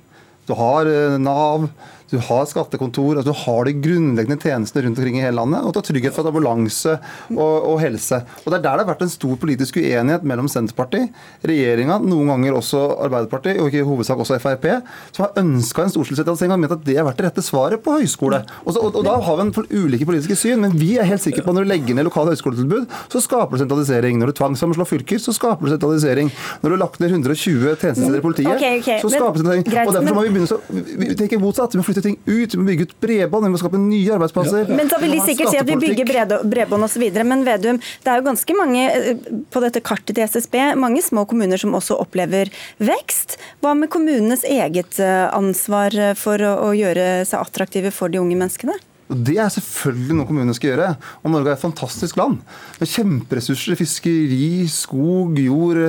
[0.46, 1.66] du har eh, Nav,
[2.12, 5.66] du har skattekontor, at du har de grunnleggende tjenestene rundt omkring i hele landet.
[5.66, 6.96] Og du har trygghet for ambulanse
[7.36, 8.22] og, og, helse.
[8.44, 11.12] Og Det er der det har vært en stor politisk uenighet mellom Senterpartiet,
[11.48, 14.68] regjeringa, noen ganger også Arbeiderpartiet, og ikke i hovedsak også Frp,
[15.16, 17.98] som har ønska en storstilt og ment at det har vært det rette svaret på
[18.00, 18.42] høyskole.
[18.64, 21.24] Og, så, og, og Da har vi en ulike politiske syn, men vi er helt
[21.24, 24.20] sikre på at når du legger ned lokale høyskoletilbud, så skaper du sentralisering.
[24.22, 26.32] Når du tvangssammenslår fylker, så skaper du sentralisering.
[26.62, 29.02] Når du har lagt ned 120 tjenestesteder i politiet, okay, okay.
[29.04, 29.88] så skaper du sentralisering.
[29.88, 31.74] Og Derfor må vi begynne å vi tenker motsatt.
[31.74, 34.72] Vi må flytte ting ut, vi må bygge ut bredbånd, vi må skape nye arbeidsplasser.
[34.78, 36.10] Men så vil de sikkert si at vi bygger
[36.46, 37.06] bredbånd osv.
[37.28, 39.24] Men Vedum, det er jo ganske mange eh,
[39.54, 42.52] på dette kartet til SSB, mange små kommuner som også opplever
[42.84, 43.38] vekst.
[43.64, 48.78] Hva med kommunenes eget eh, ansvar for å gjøre seg attraktive for de unge menneskene?
[49.08, 50.88] Det er selvfølgelig noe kommunene skal gjøre.
[51.24, 52.42] Og Norge er et fantastisk land
[52.78, 55.80] med kjemperessurser fiskeri, skog, jord,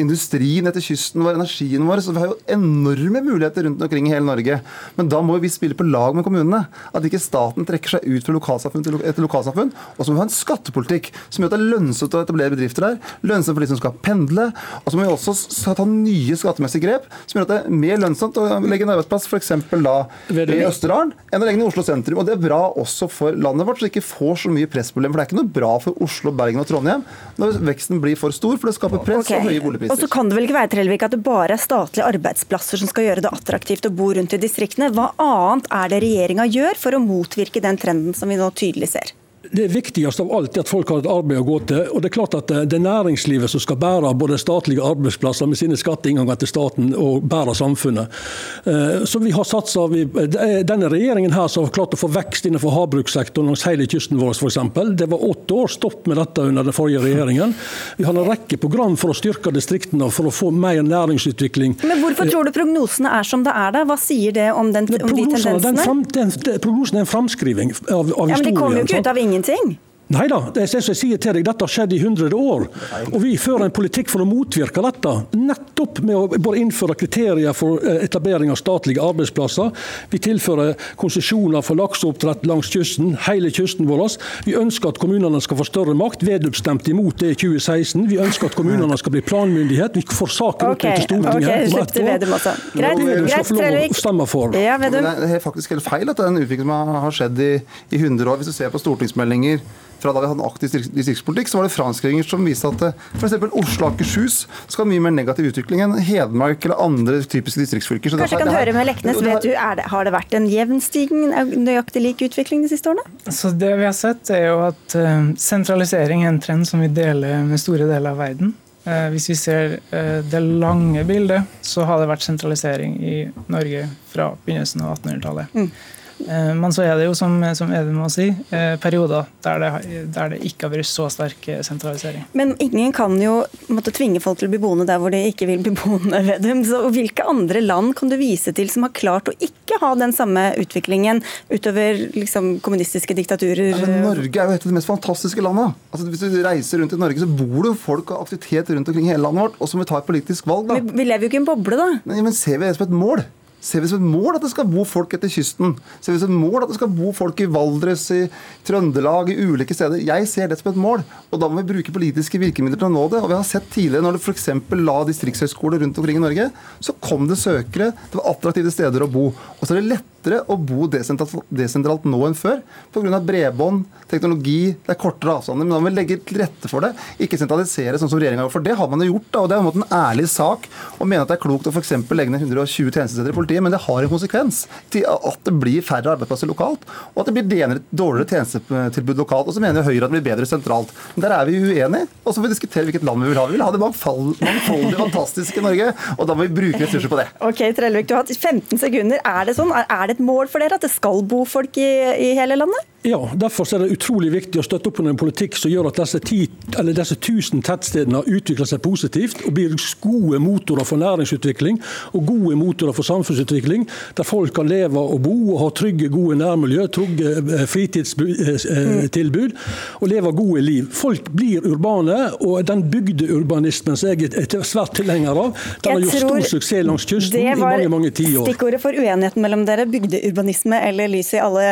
[0.00, 2.02] industrien etter kysten vår, energien vår.
[2.02, 4.58] Så vi har jo enorme muligheter rundt omkring i hele Norge.
[4.98, 6.64] Men da må vi spille på lag med kommunene.
[6.90, 9.70] At ikke staten trekker seg ut fra lokalsamfunn til et lokalsamfunn.
[9.94, 12.56] Og så må vi ha en skattepolitikk som gjør at det er lønnsomt å etablere
[12.56, 12.98] bedrifter der.
[13.22, 14.48] Lønnsomt for de som skal pendle.
[14.82, 18.02] Og så må vi også ta nye skattemessige grep som gjør at det er mer
[18.02, 19.54] lønnsomt å legge en arbeidsplass f.eks.
[19.84, 19.96] da
[20.34, 22.18] i Østerdalen enn å legge den i Oslo sentrum.
[22.20, 25.14] Og det er bra også for landet vårt, så det ikke får så mye pressproblemer.
[25.14, 27.04] For det er ikke noe bra for Oslo, Bergen og Trondheim
[27.40, 29.40] når veksten blir for stor, for det skaper press okay.
[29.40, 29.94] og høye boligpriser.
[29.94, 32.90] Og så kan det vel ikke være Trellevik, at det bare er statlige arbeidsplasser som
[32.90, 34.92] skal gjøre det attraktivt å bo rundt i distriktene.
[34.94, 38.94] Hva annet er det regjeringa gjør for å motvirke den trenden som vi nå tydelig
[38.94, 39.14] ser?
[39.54, 41.82] Det viktigste av alt er at folk har et arbeid å gå til.
[41.94, 45.60] og Det er klart at det er næringslivet som skal bære både statlige arbeidsplasser med
[45.60, 48.18] sine skatteinnganger til staten og bære samfunnet.
[48.66, 52.74] Eh, så vi har satsa, Denne regjeringen her som har klart å få vekst innenfor
[52.74, 54.58] havbrukssektoren langs hele kysten vår f.eks.
[54.98, 57.54] Det var åtte år stopp med dette under den forrige regjeringen.
[57.98, 61.78] Vi har en rekke program for å styrke distriktene for å få mer næringsutvikling.
[61.84, 63.70] Men Hvorfor tror du prognosene er som det er?
[63.76, 63.84] da?
[63.86, 66.02] Hva sier det om, den, om de tendensene?
[66.10, 69.12] Den, den, prognosen er en framskriving av, av ja, men De kommer jo ikke ut
[69.14, 69.78] av ingenting ingenting.
[70.12, 72.66] Nei da, det er som jeg sier til deg, dette har skjedd i hundre år.
[73.08, 75.12] Og vi fører en politikk for å motvirke dette.
[75.32, 79.70] Nettopp med å bare innføre kriterier for eh, etablering av statlige arbeidsplasser.
[80.12, 84.18] Vi tilfører konsesjoner for lakseoppdrett langs kysten, hele kysten vår.
[84.44, 86.26] Vi ønsker at kommunene skal få større makt.
[86.28, 88.04] Vedum stemte imot det i 2016.
[88.10, 89.96] Vi ønsker at kommunene skal bli planmyndighet.
[89.96, 92.60] Vi får saken opp okay, til Stortinget okay, om ett år.
[92.74, 94.60] Greit, Vedum skal få lov å stemme for.
[94.60, 97.50] Ja, det er faktisk helt feil at den en utvikling som har skjedd i,
[97.94, 98.40] i 100 år.
[98.42, 99.62] Hvis du ser på stortingsmeldinger
[100.04, 103.04] fra da vi hadde en aktiv distriktspolitikk, så var det framskrivinger som viste at eh,
[103.16, 103.36] f.eks.
[103.48, 104.36] Oslo og Akershus
[104.66, 108.12] skal ha mye mer negativ utvikling enn Hedmark eller andre typiske distriktsfylker.
[108.12, 110.48] Så Kanskje jeg kan her, høre med Leknes, vet du, det, Har det vært en
[110.50, 111.32] jevn stigning,
[111.64, 113.32] nøyaktig lik utvikling de siste årene?
[113.32, 116.92] Så det vi har sett, er jo at uh, sentralisering er en trend som vi
[116.92, 118.52] deler med store deler av verden.
[118.84, 124.34] Uh, hvis vi ser det lange bildet, så har det vært sentralisering i Norge fra
[124.44, 125.54] begynnelsen av 1800-tallet.
[125.56, 125.70] Mm.
[126.18, 129.70] Eh, men så er det jo, som, som Edvin må si, eh, perioder der det,
[130.14, 132.24] der det, ikke har vært så sterk eh, sentralisering.
[132.38, 133.40] Men ingen kan jo
[133.74, 136.22] måtte tvinge folk til å bli boende der hvor de ikke vil bli boende.
[136.28, 136.62] Vedum.
[136.66, 140.14] Så hvilke andre land kan du vise til som har klart å ikke ha den
[140.16, 143.74] samme utviklingen utover liksom, kommunistiske diktaturer?
[143.74, 145.74] Ja, Norge er jo et av de mest fantastiske landene.
[145.90, 149.10] Altså, hvis du reiser rundt i Norge, så bor det folk og aktivitet rundt omkring
[149.10, 150.70] hele landet vårt, og så må vi ta et politisk valg.
[150.70, 150.80] Da.
[150.80, 151.88] Vi, vi lever jo ikke i en boble, da.
[152.10, 153.22] Nei, men Ser vi det som et mål?
[153.64, 155.72] Ser vi som et mål at det skal bo folk etter kysten?
[156.04, 158.26] Ser vi som et mål at det skal bo folk i Valdres, i
[158.68, 160.02] Trøndelag, i ulike steder?
[160.04, 162.94] Jeg ser det som et mål, og da må vi bruke politiske virkemidler til å
[162.94, 163.22] nå det.
[163.24, 164.50] Og vi har sett tidligere, når du f.eks.
[164.84, 166.50] la distriktshøyskoler rundt omkring i Norge,
[166.84, 167.94] så kom det søkere.
[168.10, 169.30] Det var attraktive steder å bo.
[169.32, 172.62] Og så er det lett lettere å bo desentralt, desentralt nå enn før.
[172.94, 173.20] Pga.
[173.24, 175.64] bredbånd, teknologi, det er kortere avstander.
[175.64, 178.52] Men da må vi legge til rette for det, ikke sentralisere sånn som regjeringa gjør.
[178.52, 179.30] For det har man jo gjort.
[179.30, 180.68] da, og Det er en en ærlig sak
[180.98, 181.92] å mene at det er klokt å f.eks.
[182.14, 184.66] legge ned 120 tjenestesteder i politiet, men det har en konsekvens.
[184.90, 189.48] til At det blir færre arbeidsplasser lokalt, og at det blir dårligere tjenestetilbud lokalt.
[189.48, 190.92] Og så mener Høyre at det blir bedre sentralt.
[191.14, 192.08] Men der er vi uenige.
[192.24, 193.46] Og så får vi diskutere hvilket land vi vil ha.
[193.48, 197.28] Vi vil ha det mangfoldige, fantastiske Norge, og da må vi bruke ressurser på det.
[197.44, 199.20] Ok, Trellvik, du har hatt 15 sekunder.
[199.24, 199.72] Er det sånn?
[199.74, 201.90] Er det et mål for dere at det skal bo folk i,
[202.30, 202.90] i hele landet?
[203.06, 205.98] Ja, Derfor er det utrolig viktig å støtte opp under en politikk som gjør at
[206.00, 206.38] disse, ti,
[206.72, 211.82] disse tusen tettstedene utvikler seg positivt og blir gode motorer for næringsutvikling
[212.16, 213.84] og gode motorer for samfunnsutvikling,
[214.16, 219.52] der folk kan leve og bo og ha trygge, gode nærmiljø, trygge eh, fritidstilbud
[220.00, 220.88] og leve gode liv.
[220.96, 225.52] Folk blir urbane, og den bygdeurbanismen som jeg er svært tilhenger av,
[225.84, 228.48] den har gjort stor suksess langs kysten i mange mange tiår.
[228.48, 231.68] Stikkordet for uenigheten mellom dere, bygdeurbanisme eller lys i alle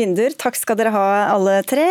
[0.00, 0.40] vinduer.
[0.40, 1.86] Takk skal dere ha alle tre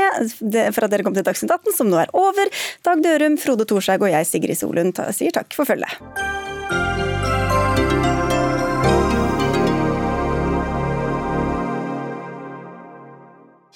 [0.72, 2.48] for at dere kom til Dagsnytt 18, som nå er over.
[2.88, 6.00] Dag Dørum, Frode Thorshaug og jeg, Sigrid Solund, sier takk for følget.